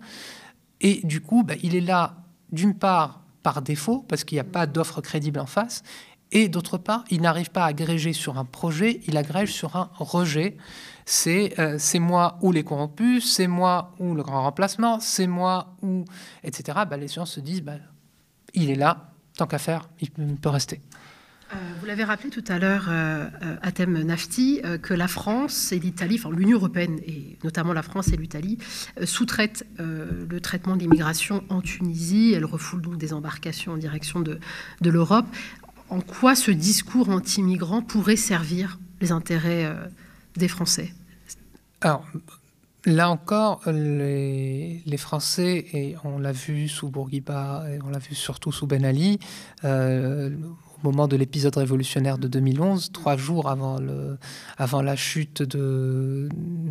[0.81, 2.17] Et du coup, bah, il est là,
[2.53, 5.83] d'une part, par défaut, parce qu'il n'y a pas d'offre crédible en face,
[6.33, 9.91] et d'autre part, il n'arrive pas à agréger sur un projet, il agrège sur un
[9.95, 10.57] rejet.
[11.05, 16.07] C'est euh, moi ou les corrompus, c'est moi ou le grand remplacement, c'est moi ou...
[16.43, 16.81] etc.
[16.89, 17.75] Bah, les sciences se disent, bah,
[18.55, 20.81] il est là, tant qu'à faire, il peut rester.
[21.53, 23.29] Euh, vous l'avez rappelé tout à l'heure, euh,
[23.61, 28.17] Atem Nafti, que la France et l'Italie, enfin l'Union européenne et notamment la France et
[28.17, 28.57] l'Italie,
[29.05, 32.33] sous-traitent le traitement de l'immigration en Tunisie.
[32.35, 34.39] Elles refoulent donc des embarcations en direction de
[34.81, 35.27] l'Europe.
[35.93, 39.71] En quoi ce discours anti-migrant pourrait servir les intérêts
[40.37, 40.91] des Français?
[41.83, 42.05] Alors,
[42.85, 48.51] Là encore, les, Français, et on l'a vu sous Bourguiba, et on l'a vu surtout
[48.51, 49.21] sous Ben Ali,
[49.65, 50.31] euh,
[50.83, 53.79] moment de l'épisode révolutionnaire de 2011, trois jours avant,
[54.83, 56.29] la chute de,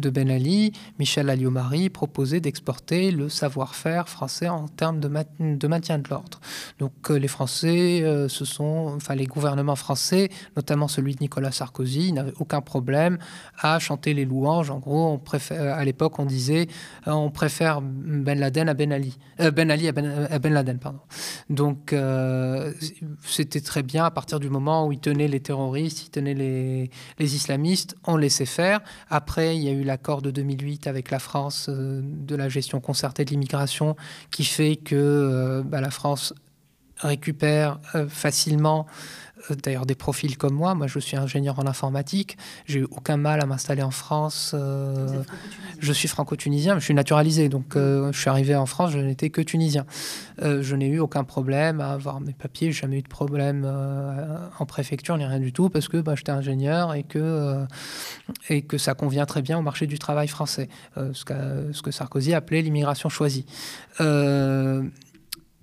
[0.10, 6.40] Ben Ali, Michel Alliot-Marie proposait d'exporter le savoir-faire français en termes de, maintien de l'ordre.
[6.80, 8.28] Donc euh, les Français, euh,
[8.60, 13.18] enfin les gouvernements français, notamment celui de Nicolas Sarkozy, n'avaient aucun problème
[13.60, 14.70] à chanter les louanges.
[14.70, 16.68] En gros, préfère, à l'époque, on disait
[17.06, 20.80] on préfère Ben Laden à Ben Ali, euh, Ben Ali à Ben, à ben Laden,
[20.80, 21.00] pardon.
[21.50, 21.96] Donc
[23.24, 26.90] c'était très bien à partir du moment où ils tenaient les terroristes, ils tenaient les,
[27.36, 28.82] islamistes, on laissait faire.
[29.10, 32.80] Après, il y a eu l'accord de 2008 avec la France euh, de la gestion
[32.80, 33.96] concertée de l'immigration
[34.32, 36.34] qui fait que euh, bah, la France
[36.98, 38.86] récupère euh, facilement
[39.50, 40.76] d'ailleurs des profils comme moi.
[40.76, 42.38] Moi, je suis ingénieur en informatique.
[42.66, 44.52] J'ai eu aucun mal à m'installer en France.
[44.54, 45.24] Euh,
[45.80, 47.50] je suis franco-tunisien, mais je suis naturalisé.
[47.50, 49.86] Donc, euh, je suis arrivé en France, je n'étais que tunisien.
[50.40, 52.72] je n'ai eu aucun problème à avoir mes papiers.
[52.72, 53.66] J'ai jamais eu de problème
[54.60, 57.66] en préfecture ni rien du tout parce que bah, j'étais ingénieur et que,
[58.50, 60.70] et que ça convient très bien au marché du travail français.
[60.96, 63.46] ce que Sarkozy appelait l'immigration choisie.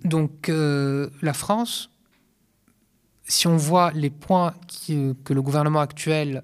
[0.05, 1.91] donc, la France
[3.29, 4.55] si on voit les points
[4.89, 6.43] que le gouvernement actuel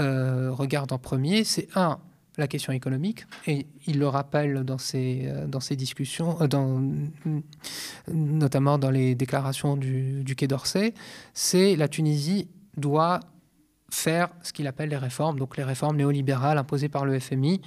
[0.00, 1.98] euh, regarde en premier, c'est un,
[2.36, 6.82] la question économique, et il le rappelle dans ses, euh, dans discussions, euh, dans,
[8.12, 10.92] notamment dans les déclarations du, du Quai d'Orsay,
[11.32, 13.20] c'est la Tunisie doit
[13.88, 17.62] faire ce qu'il appelle les réformes, donc les réformes néolibérales imposées par le FMI,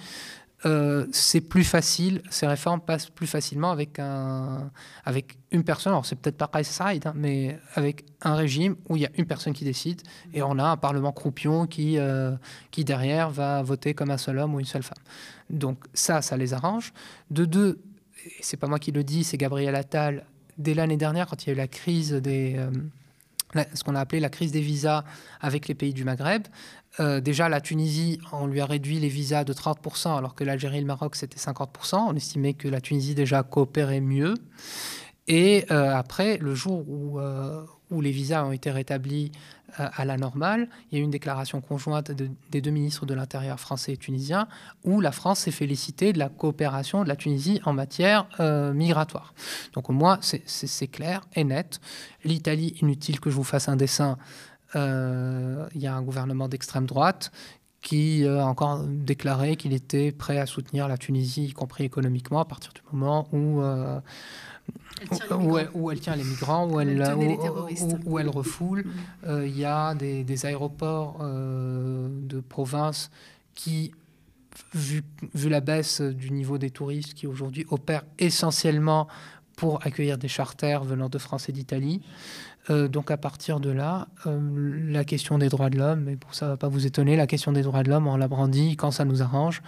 [0.66, 4.72] euh, c'est plus facile, ces réformes passent plus facilement avec, un,
[5.06, 9.04] avec une personne, alors c'est peut-être pas Kais hein, mais avec un régime où il
[9.04, 10.02] y a une personne qui décide
[10.34, 12.36] et on a un parlement croupion qui, euh,
[12.72, 15.02] qui derrière va voter comme un seul homme ou une seule femme.
[15.50, 16.92] Donc ça, ça les arrange.
[17.32, 17.82] De deux,
[18.26, 20.26] et c'est pas moi qui le dis, c'est Gabriel Attal,
[20.58, 22.56] dès l'année dernière, quand il y a eu la crise des...
[22.58, 22.70] Euh,
[23.74, 25.04] ce qu'on a appelé la crise des visas
[25.42, 26.44] avec les pays du Maghreb.
[27.00, 30.78] Euh, déjà, la Tunisie, on lui a réduit les visas de 30%, alors que l'Algérie
[30.78, 31.96] et le Maroc, c'était 50%.
[31.96, 34.36] On estimait que la Tunisie déjà coopérait mieux.
[35.28, 39.32] Et euh, après, le jour où, euh, où, les visas ont été rétablis
[39.78, 43.60] à la normale, il y a eu une déclaration conjointe des deux ministres de l'Intérieur
[43.60, 44.48] français et tunisien,
[44.84, 48.26] où la France s'est félicitée de la coopération de la Tunisie en matière
[48.74, 49.36] migratoire.
[49.74, 51.80] Donc au moins, c'est clair et net.
[52.26, 54.18] L'Italie, inutile que je vous fasse un dessin,
[54.76, 57.32] il y a un gouvernement d'extrême droite
[57.82, 62.46] qui a encore déclaré qu'il était prêt à soutenir la Tunisie, y compris économiquement, à
[62.46, 64.00] partir du moment où, euh,
[65.74, 67.02] où, elle, tient les migrants, où elle,
[68.06, 68.86] où, elle refoule.
[69.26, 73.10] Euh, il y a des, aéroports de province
[73.56, 73.94] qui,
[74.74, 75.04] vu,
[75.34, 79.08] vu, la baisse du niveau des touristes, qui aujourd'hui opèrent essentiellement
[79.56, 82.02] pour accueillir des charters venant de France et d'Italie,
[82.70, 84.40] euh, donc à partir de là, euh,
[84.92, 87.28] la question des droits de l'homme, mais pour ça ne va pas vous étonner, la
[87.28, 89.62] question des droits de l'homme, on l'a brandi quand ça nous arrange.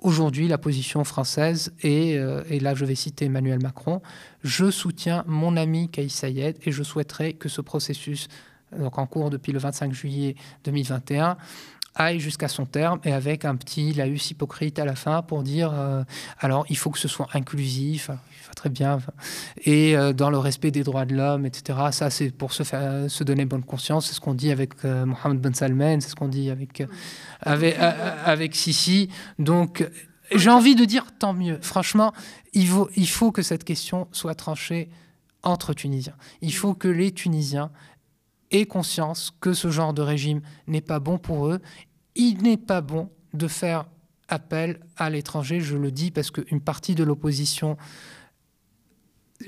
[0.00, 4.02] Aujourd'hui, la position française, est, euh, et là je vais citer Emmanuel Macron,
[4.44, 8.28] je soutiens mon ami Kais Sayed et je souhaiterais que ce processus,
[8.78, 11.36] donc en cours depuis le 25 juillet 2021,
[11.96, 15.72] aille jusqu'à son terme et avec un petit laïus hypocrite à la fin pour dire
[15.74, 16.04] euh,
[16.38, 18.10] alors il faut que ce soit inclusif,
[18.54, 18.98] très bien,
[19.64, 21.78] et euh, dans le respect des droits de l'homme, etc.
[21.90, 24.06] Ça, c'est pour se, faire, se donner bonne conscience.
[24.06, 26.82] C'est ce qu'on dit avec euh, Mohamed Ben Salman, c'est ce qu'on dit avec,
[27.40, 29.08] avec, avec Sisi.
[29.38, 29.88] Donc,
[30.34, 31.58] j'ai envie de dire tant mieux.
[31.60, 32.12] Franchement,
[32.52, 34.88] il faut, il faut que cette question soit tranchée
[35.42, 36.16] entre Tunisiens.
[36.40, 37.70] Il faut que les Tunisiens
[38.50, 41.60] aient conscience que ce genre de régime n'est pas bon pour eux.
[42.16, 43.86] Il n'est pas bon de faire
[44.28, 47.76] appel à l'étranger, je le dis parce qu'une partie de l'opposition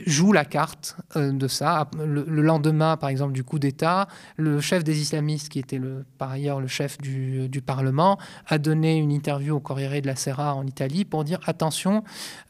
[0.07, 1.89] joue la carte euh, de ça.
[1.97, 5.81] Le, lendemain, par exemple, du coup d'État, le chef des islamistes, qui était
[6.19, 10.55] par ailleurs le chef du, Parlement, a donné une interview au Corriere de la Sera
[10.55, 12.05] en Italie pour dire attention,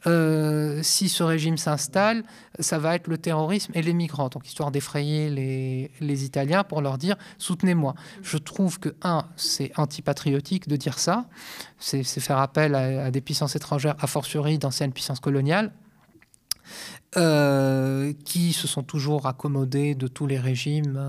[0.05, 2.23] euh, si ce régime s'installe,
[2.59, 4.29] ça va être le terrorisme et les migrants.
[4.29, 7.95] Donc, histoire d'effrayer les, les, Italiens pour leur dire soutenez-moi.
[8.21, 11.25] Je trouve que, un, c'est antipatriotique de dire ça,
[11.79, 15.71] c'est faire appel à, à des puissances étrangères, a fortiori d'anciennes puissances coloniales.
[17.13, 20.99] Qui se sont toujours accommodés de tous les régimes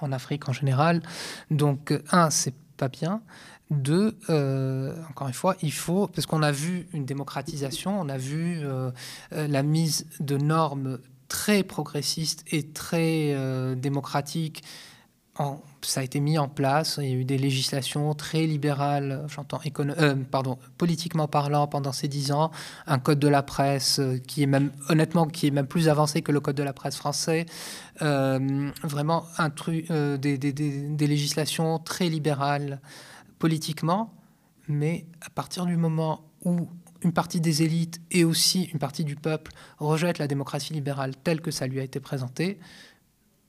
[0.00, 1.02] en Afrique en général.
[1.50, 3.22] Donc, un, c'est pas bien.
[3.70, 4.16] Deux,
[5.10, 8.62] encore une fois, il faut, parce qu'on a vu une démocratisation, on a vu
[9.30, 13.34] la mise de normes très progressistes et très
[13.76, 14.62] démocratiques
[15.82, 16.98] ça a été mis en place.
[17.02, 22.08] Il y a eu des législations très libérales, j'entends euh, pardon, politiquement parlant, pendant ces
[22.08, 22.50] dix ans.
[22.86, 26.22] Un code de la presse euh, qui est même, honnêtement, qui est même plus avancé
[26.22, 27.46] que le code de la presse français.
[28.02, 32.80] Euh, vraiment un truc, des, des, législations très libérales
[33.38, 34.14] politiquement,
[34.68, 36.68] mais à partir du moment où
[37.02, 41.40] une partie des élites et aussi une partie du peuple rejette la démocratie libérale telle
[41.40, 42.58] que ça lui a été présenté,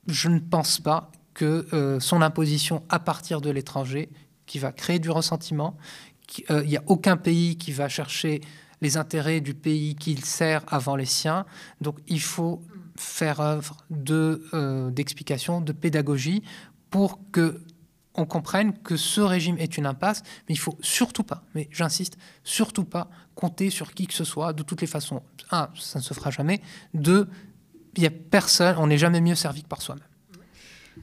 [0.07, 4.09] je ne pense pas que euh, son imposition à partir de l'étranger,
[4.47, 5.77] qui va créer du ressentiment.
[6.49, 8.41] Euh, il n'y a aucun pays qui va chercher
[8.81, 11.45] les intérêts du pays qu'il sert avant les siens.
[11.81, 12.61] Donc il faut
[12.95, 16.41] faire œuvre de euh, d'explication, de pédagogie
[16.89, 17.61] pour que
[18.17, 22.17] on comprenne que ce régime est une impasse, mais il faut surtout pas, mais j'insiste,
[22.45, 25.21] surtout pas compter sur qui que ce soit, de toutes les façons.
[25.51, 26.61] Un, ça ne se fera jamais.
[26.93, 27.27] Deux,
[27.97, 30.07] il n'y a personne, on n'est jamais mieux servi que par soi-même.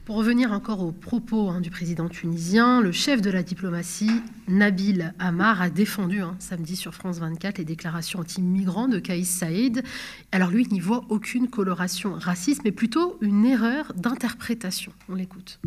[0.05, 5.13] Pour revenir encore aux propos hein, du président tunisien, le chef de la diplomatie, Nabil
[5.19, 9.83] Amar, a défendu hein, samedi sur France 24 les déclarations anti-migrants de Kaïs Saïd.
[10.31, 14.91] Alors lui, il n'y voit aucune coloration raciste, mais plutôt une erreur d'interprétation.
[15.09, 15.61] On l'écoute.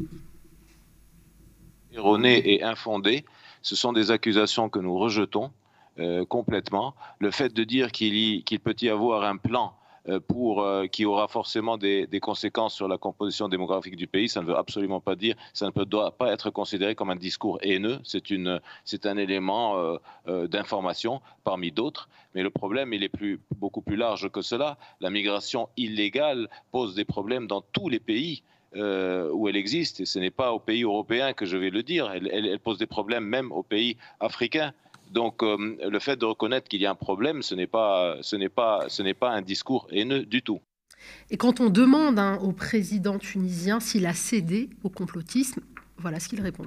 [1.92, 3.24] Erroné et infondé,
[3.62, 5.50] ce sont des accusations que nous rejetons
[5.98, 6.94] euh, complètement.
[7.20, 9.72] Le fait de dire qu'il peut y avoir un plan
[10.28, 14.28] pour, euh, qui aura forcément des, conséquences sur la composition démographique du pays.
[14.28, 17.58] Ça ne veut absolument pas dire, ça ne doit pas être considéré comme un discours
[17.62, 17.98] haineux.
[18.04, 22.08] C'est, un élément euh, d'information parmi d'autres.
[22.34, 23.10] Mais le problème, il est
[23.56, 24.78] beaucoup plus large que cela.
[25.00, 28.42] La migration illégale pose des problèmes dans tous les pays.
[29.38, 32.12] où elle existe, et ce n'est pas aux pays européens que je vais le dire,
[32.12, 34.72] elle pose des problèmes même aux pays africains.
[35.10, 38.16] Donc euh, le fait de reconnaître qu'il y a un problème, ce n'est pas,
[39.22, 40.60] un discours haineux du tout.
[41.30, 45.60] Et quand on demande hein, au président tunisien s'il a cédé au complotisme,
[45.98, 46.66] voilà ce qu'il répond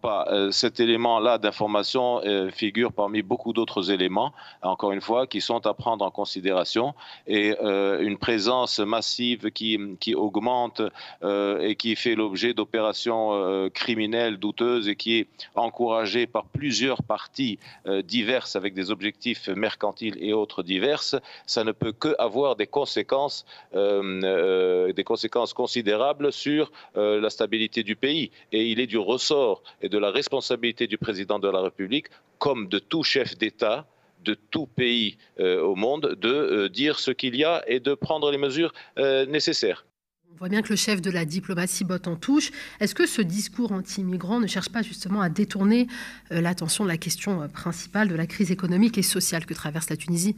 [0.00, 0.26] pas.
[0.30, 4.32] Euh, cet élément-là d'information euh, figure parmi beaucoup d'autres éléments,
[4.62, 6.94] encore une fois, qui sont à prendre en considération.
[7.26, 10.82] Et euh, une présence massive qui, qui augmente
[11.22, 17.58] et qui fait l'objet d'opérations criminelles douteuses et qui est encouragée par plusieurs parties
[18.04, 23.44] diverses avec des objectifs mercantiles et autres diverses, ça ne peut que avoir des conséquences,
[23.72, 28.30] des conséquences considérables sur la stabilité du pays.
[28.52, 32.06] Et il est du ressort et de la responsabilité du président de la République,
[32.38, 33.86] comme de tout chef d'État,
[34.24, 37.94] de tout pays euh, au monde, de euh, dire ce qu'il y a et de
[37.94, 39.86] prendre les mesures euh, nécessaires.
[40.32, 42.50] On voit bien que le chef de la diplomatie botte en touche.
[42.80, 45.86] Est-ce que ce discours anti-migrant ne cherche pas justement à détourner
[46.28, 50.34] l'attention de la question principale de la crise économique et sociale que traverse la Tunisie?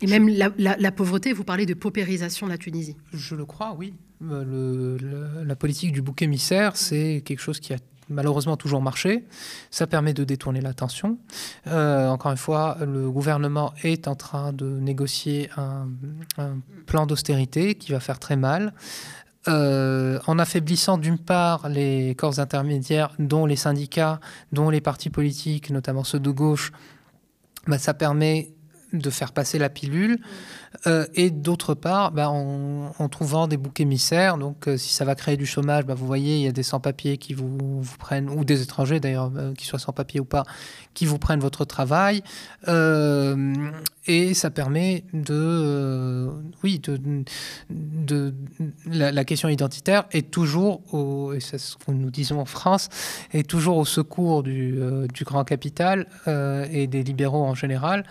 [0.00, 2.96] Et même la, pauvreté, vous parlez de paupérisation de la Tunisie.
[3.12, 3.94] Je le crois, oui.
[4.20, 9.24] la politique du bouc émissaire, c'est quelque chose qui a malheureusement toujours marché.
[9.70, 11.18] Ça permet de détourner l'attention.
[11.66, 15.88] Euh, encore une fois, le gouvernement est en train de négocier un,
[16.86, 18.72] plan d'austérité qui va faire très mal.
[19.46, 24.18] Euh, en affaiblissant d'une part les corps intermédiaires, dont les syndicats,
[24.52, 26.72] dont les partis politiques, notamment ceux de gauche,
[27.66, 28.54] bah, ça permet
[28.98, 30.18] de faire passer la pilule.
[30.86, 35.14] Euh, et d'autre part, bah, en, trouvant des boucs émissaires, donc euh, si ça va
[35.14, 38.44] créer du chômage, bah, vous voyez, il y a des sans-papiers qui vous, prennent, ou
[38.44, 40.42] des étrangers d'ailleurs, euh, qu'ils soient sans-papiers ou pas,
[40.92, 42.22] qui vous prennent votre travail.
[44.06, 46.28] et ça permet de,
[46.62, 48.34] oui, de,
[48.86, 52.88] la, question identitaire est toujours, au, et c'est ce que nous disons en France,
[53.32, 58.04] est toujours au secours du grand capital et des libéraux en général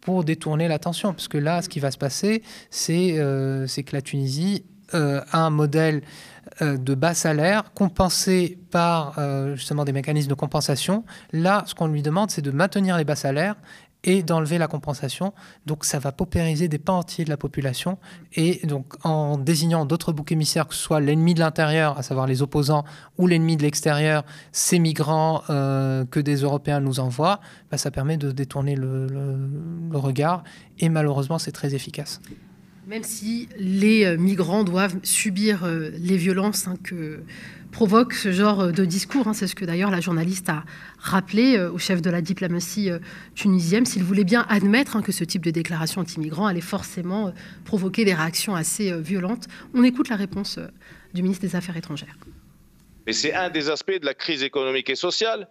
[0.00, 1.12] pour détourner l'attention.
[1.12, 5.40] Parce que là, ce qui va se passer, c'est euh, que la Tunisie euh, a
[5.40, 6.02] un modèle
[6.62, 9.18] euh, de bas salaire compensé par
[9.54, 11.04] justement des mécanismes de compensation.
[11.32, 13.56] Là, ce qu'on lui demande, c'est de maintenir les bas salaires
[14.04, 15.32] et d'enlever la compensation.
[15.66, 17.98] Donc ça va paupériser des pans entiers de la population.
[18.34, 22.26] Et donc en désignant d'autres boucs émissaires, que ce soit l'ennemi de l'intérieur, à savoir
[22.26, 22.84] les opposants,
[23.18, 28.16] ou l'ennemi de l'extérieur, ces migrants euh, que des Européens nous envoient, bah, ça permet
[28.16, 29.08] de détourner le,
[29.92, 30.44] regard.
[30.78, 32.20] Et malheureusement, c'est très efficace.
[32.86, 37.22] Même si les migrants doivent subir les violences hein, que
[37.72, 39.28] provoque ce genre de discours.
[39.28, 39.32] Hein.
[39.32, 40.64] C'est ce que d'ailleurs la journaliste a
[40.98, 42.90] rappelé au chef de la diplomatie
[43.34, 47.32] tunisienne, s'il voulait bien admettre hein, que ce type de déclaration anti-migrants allait forcément
[47.64, 49.46] provoquer des réactions assez violentes.
[49.74, 50.58] On écoute la réponse
[51.14, 52.16] du ministre des Affaires étrangères.
[53.06, 55.48] Mais c'est un des aspects de la crise économique et sociale.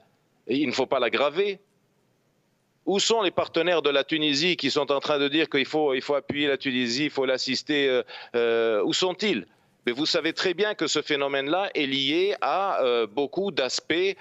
[0.48, 1.60] Il ne faut pas l'aggraver.
[2.86, 5.94] Où sont les partenaires de la Tunisie qui sont en train de dire qu'il faut,
[6.16, 8.04] appuyer la Tunisie, il faut l'assister euh,
[8.36, 9.46] euh, Où sont-ils?
[9.90, 14.16] Mais vous savez très bien que ce phénomène-là est lié à euh, beaucoup d'aspects.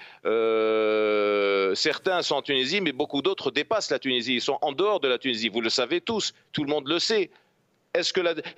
[1.75, 4.33] certains sont en Tunisie, mais beaucoup d'autres dépassent la Tunisie.
[4.33, 5.47] Ils sont en dehors de la Tunisie.
[5.47, 6.33] Vous le savez tous.
[6.53, 7.29] Tout le monde le sait.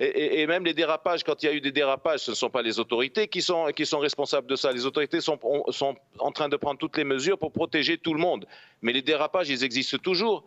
[0.00, 2.62] Et, même les dérapages, quand il y a eu des dérapages, ce ne sont pas
[2.62, 4.72] les autorités qui sont, qui sont responsables de ça.
[4.72, 5.38] Les autorités sont,
[5.68, 8.46] sont en train de prendre toutes les mesures pour protéger tout le monde.
[8.80, 10.44] Mais les dérapages, ils existent toujours.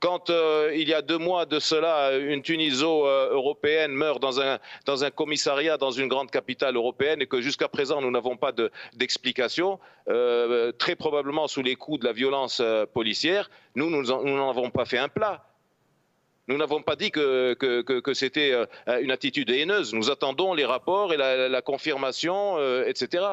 [0.00, 5.76] Quand euh, il y a deux mois de cela, une Tuniso-européenne meurt dans un, commissariat
[5.76, 8.52] dans une grande capitale européenne et que jusqu'à présent nous n'avons pas
[8.94, 9.78] d'explication,
[10.08, 14.86] euh, très probablement sous les coups de la violence euh, policière, nous, n'en avons pas
[14.86, 15.44] fait un plat.
[16.50, 17.56] Nous n'avons pas dit que,
[18.12, 18.66] c'était euh,
[19.00, 19.94] une attitude haineuse.
[19.94, 23.24] Nous attendons les rapports et la, confirmation, euh, etc.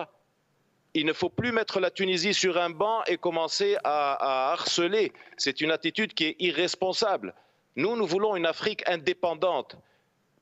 [0.93, 5.11] Il ne faut plus mettre la Tunisie sur un banc et commencer à, harceler.
[5.37, 7.33] C'est une attitude qui est irresponsable.
[7.75, 9.77] Nous, nous voulons une Afrique indépendante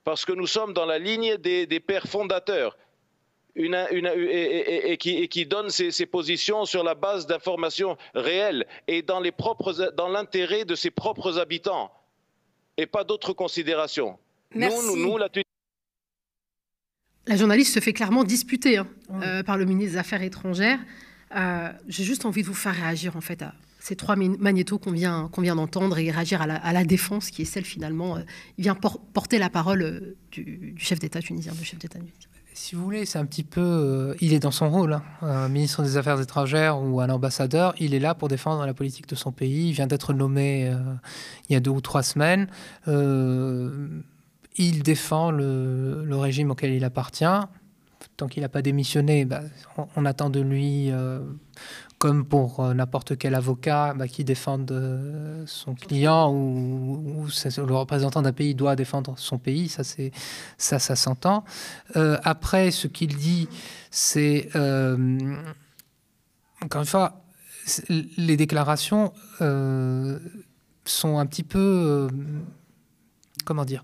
[0.03, 2.77] parce que nous sommes dans la ligne des, pères fondateurs.
[3.55, 9.19] et, qui, donne ses, positions sur la base d'informations réelles et dans
[10.09, 11.91] l'intérêt de ses propres habitants
[12.77, 14.17] et pas d'autres considérations.
[14.53, 15.29] Nous, nous, la...
[17.27, 18.87] la journaliste se fait clairement disputer hein,
[19.21, 20.79] euh, par le ministre des Affaires étrangères.
[21.35, 24.91] Euh, j'ai juste envie de vous faire réagir en fait à ces trois magnétos qu'on
[24.91, 28.21] vient, qu'on vient d'entendre et réagir à la, défense qui est celle finalement, euh,
[28.57, 32.73] il vient porter la parole du, du chef d'État tunisien, du chef d'État tunisien si
[32.73, 34.15] vous voulez, c'est un petit peu.
[34.21, 35.03] Il est dans son rôle, hein.
[35.21, 37.75] un ministre des Affaires étrangères ou un ambassadeur.
[37.79, 39.67] Il est là pour défendre la politique de son pays.
[39.67, 40.73] Il vient d'être nommé
[41.49, 42.47] il y a deux ou trois semaines.
[44.59, 47.25] Euh, il défend le, régime auquel il appartient.
[48.17, 49.41] Tant qu'il n'a pas démissionné, bah,
[49.95, 50.91] on, attend de lui
[51.97, 57.25] comme pour euh, n'importe quel avocat bah, qui défende euh, son client ou,
[57.57, 59.83] le représentant d'un pays doit défendre son pays, ça
[60.57, 61.43] ça, ça s'entend.
[61.95, 63.47] Euh, après, ce qu'il dit,
[63.91, 64.49] c'est
[66.61, 67.21] encore une fois,
[67.89, 72.07] les déclarations sont un petit peu
[73.45, 73.83] comment dire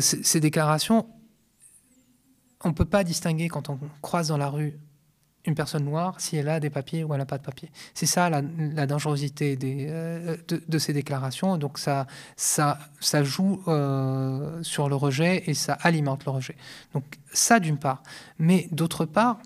[0.00, 1.06] ces déclarations
[2.64, 4.78] on ne peut pas distinguer quand on croise dans la rue
[5.44, 7.70] une personne noire si elle a des papiers ou elle n'a pas de papiers.
[7.94, 8.42] C'est ça la,
[8.86, 11.56] dangerosité euh, de, ces déclarations.
[11.56, 16.56] Donc ça, ça, ça joue euh, sur le rejet et ça alimente le rejet.
[16.94, 18.02] Donc ça d'une part.
[18.38, 19.38] Mais d'autre part,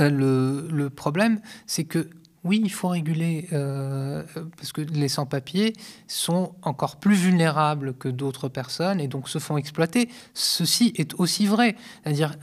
[0.00, 2.10] euh, le, le, problème, c'est que
[2.44, 5.74] oui, il faut réguler, parce que les sans-papiers
[6.08, 10.08] sont encore plus vulnérables que d'autres personnes et donc se font exploiter.
[10.32, 11.76] Ceci est aussi vrai.
[12.02, 12.34] C'est-à-dire,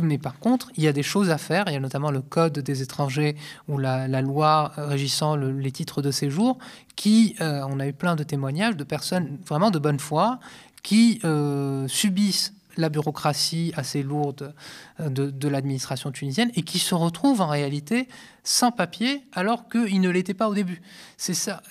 [0.00, 1.64] mais par contre, il y a des choses à faire.
[1.66, 3.36] Il y a notamment le code des étrangers
[3.68, 6.58] ou la, loi régissant les titres de séjour,
[6.96, 10.38] qui, euh, on a eu plein de témoignages de personnes vraiment de bonne foi
[10.82, 14.54] qui euh, subissent la bureaucratie assez lourde
[15.00, 18.08] euh, de, l'administration tunisienne et qui se retrouvent en réalité
[18.44, 20.80] sans papier alors qu'ils ne l'étaient pas au début.
[21.16, 21.62] C'est ça,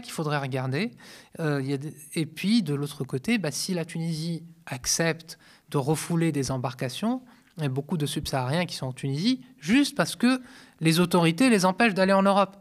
[0.00, 0.92] qu'il faudrait regarder.
[1.38, 5.38] et puis de l'autre côté, bah, si la Tunisie accepte
[5.70, 7.22] de refouler des embarcations,
[7.58, 10.40] il y a beaucoup de subsahariens qui sont en Tunisie juste parce que
[10.80, 12.56] les autorités les empêchent d'aller en Europe.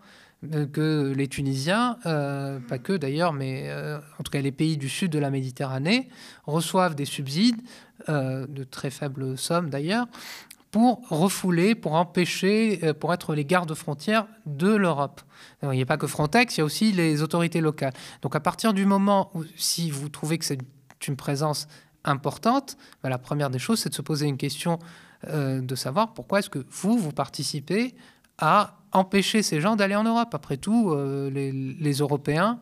[0.53, 4.77] Euh, que les Tunisiens, euh, pas que d'ailleurs, mais euh, en tout cas les pays
[4.77, 6.09] du sud de la Méditerranée,
[6.45, 7.61] reçoivent des subsides,
[8.07, 10.05] de très faibles sommes d'ailleurs,
[10.69, 15.21] pour refouler, pour empêcher, pour être les gardes-frontières de l'Europe.
[15.63, 17.93] Il n'y a pas que Frontex, il y a aussi les autorités locales.
[18.21, 20.59] Donc à partir du moment où, si vous trouvez que c'est
[21.07, 21.67] une présence
[22.05, 24.77] importante, bah, la première des choses, c'est de se poser une question
[25.33, 27.95] de savoir pourquoi est-ce que vous, vous participez
[28.37, 30.33] à empêcher ces gens d'aller en Europe.
[30.33, 32.59] Après tout, euh, les, Européens,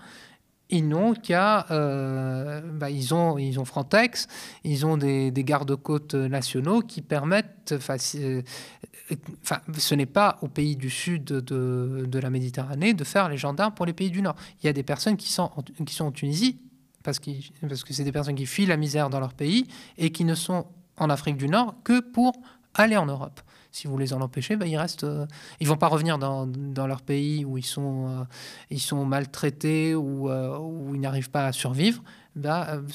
[0.69, 1.65] ils n'ont qu'à...
[1.71, 4.27] Euh, bah, ils, ont, ils ont Frontex,
[4.63, 7.73] ils ont des, gardes-côtes nationaux qui permettent...
[7.77, 13.73] Enfin, ce n'est pas au pays du sud de, la Méditerranée de faire les gendarmes
[13.73, 14.35] pour les pays du Nord.
[14.61, 15.51] Il y a des personnes qui sont,
[15.85, 16.59] qui sont en Tunisie
[17.03, 17.19] parce,
[17.61, 19.67] parce que c'est des personnes qui fuient la misère dans leur pays
[19.97, 20.65] et qui ne sont
[20.97, 22.33] en Afrique du Nord que pour
[22.75, 23.41] aller en Europe.
[23.75, 25.25] Si vous les en empêchez, ben, ils restent, euh,
[25.59, 26.47] ils vont pas revenir dans,
[26.87, 28.25] leur pays où ils sont,
[28.71, 32.01] euh, maltraités ou euh, où ils n'arrivent pas à survivre.
[32.37, 32.85] Ben,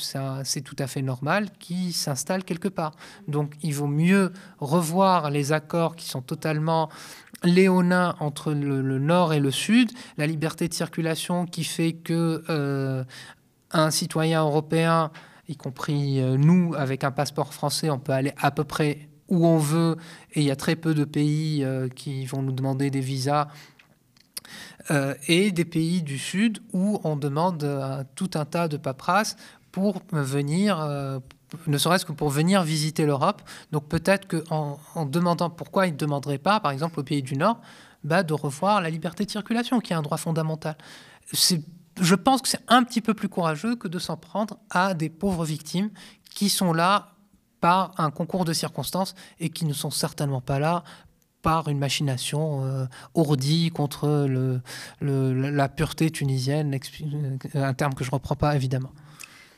[0.43, 2.93] c'est tout à fait normal qu'ils s'installent quelque part.
[3.29, 6.89] Donc, il vaut mieux revoir les accords qui sont totalement
[7.45, 13.05] léonins entre le, le nord et le sud, la liberté de circulation qui fait que
[13.73, 15.11] un citoyen européen
[15.47, 19.59] y compris nous, avec un passeport français, on peut aller à peu près où on
[19.59, 19.97] veut,
[20.33, 23.49] et il y a très peu de pays euh, qui vont nous demander des visas,
[24.91, 29.37] euh, et des pays du Sud où on demande tout un tas de paperasses
[29.73, 31.21] pour venir, euh,
[31.67, 33.43] ne serait-ce que pour venir visiter l'Europe.
[33.73, 37.37] Donc peut-être qu'en en demandant pourquoi ils ne demanderaient pas, par exemple au pays du
[37.37, 37.61] Nord,
[38.03, 40.77] bah, de revoir la liberté de circulation, qui est un droit fondamental.
[42.01, 45.11] Je pense que c'est un petit peu plus courageux que de s'en prendre à des
[45.11, 45.91] pauvres victimes
[46.35, 47.15] qui sont là
[47.61, 50.85] par un concours de circonstances et qui ne sont certainement pas là
[51.43, 52.85] par une machination euh,
[53.15, 54.61] ourdie contre le,
[55.51, 56.79] la pureté tunisienne,
[57.55, 58.93] un terme que je ne reprends pas évidemment.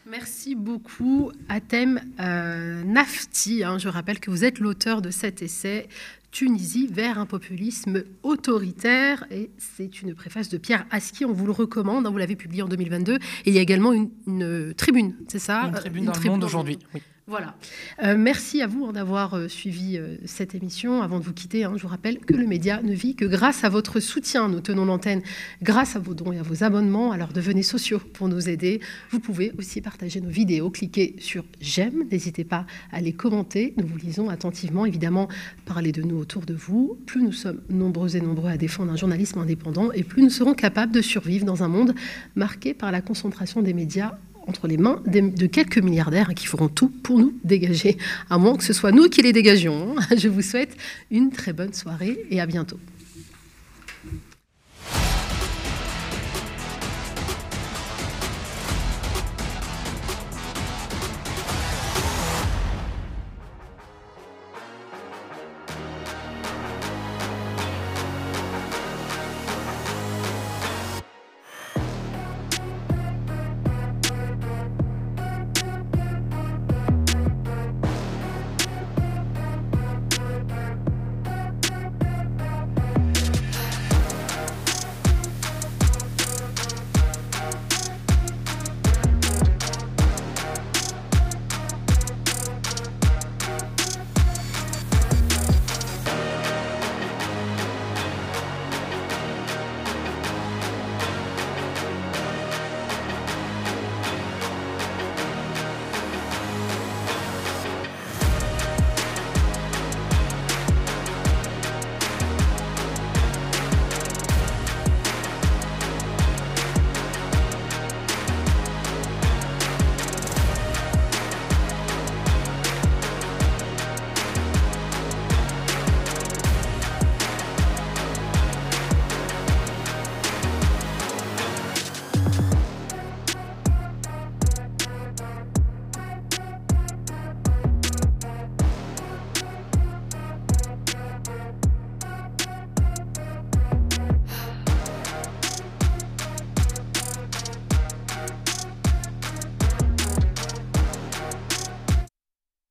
[0.09, 3.63] Merci beaucoup, Atem euh, Nafti.
[3.65, 3.79] Hein.
[3.79, 5.89] je rappelle que vous êtes l'auteur de cet essai
[6.33, 9.25] Tunisie vers un populisme autoritaire.
[9.31, 12.11] Et c'est une préface de Pierre Aski, on vous le recommande, hein.
[12.11, 13.15] vous l'avez publié en 2022.
[13.15, 15.67] Et il y a également une, tribune, c'est ça?
[15.67, 17.03] Une tribune dans le monde aujourd'hui, oui.
[17.29, 17.55] Voilà.
[18.03, 21.03] Euh, merci à vous hein, d'avoir euh, suivi euh, cette émission.
[21.03, 23.63] Avant de vous quitter, hein, je vous rappelle que le média ne vit que grâce
[23.63, 24.49] à votre soutien.
[24.49, 25.23] Nous tenons l'antenne
[25.63, 27.13] grâce à vos dons et à vos abonnements.
[27.13, 28.81] Alors devenez sociaux pour nous aider.
[29.11, 30.71] Vous pouvez aussi partager nos vidéos.
[30.71, 32.09] Cliquez sur j'aime.
[32.11, 33.73] N'hésitez pas à les commenter.
[33.77, 34.85] Nous vous lisons attentivement.
[34.85, 35.29] Évidemment,
[35.65, 36.99] parlez de nous autour de vous.
[37.07, 40.55] Plus nous sommes nombreux et nombreux à défendre un journalisme indépendant et plus nous serons
[40.55, 41.95] capables de survivre dans un monde
[42.35, 46.89] marqué par la concentration des médias entre les mains de quelques milliardaires qui feront tout
[47.03, 47.97] pour nous dégager,
[48.31, 49.95] à moins que ce soit nous qui les dégagions.
[50.17, 50.77] Je vous souhaite
[51.11, 52.79] une très bonne soirée et à bientôt.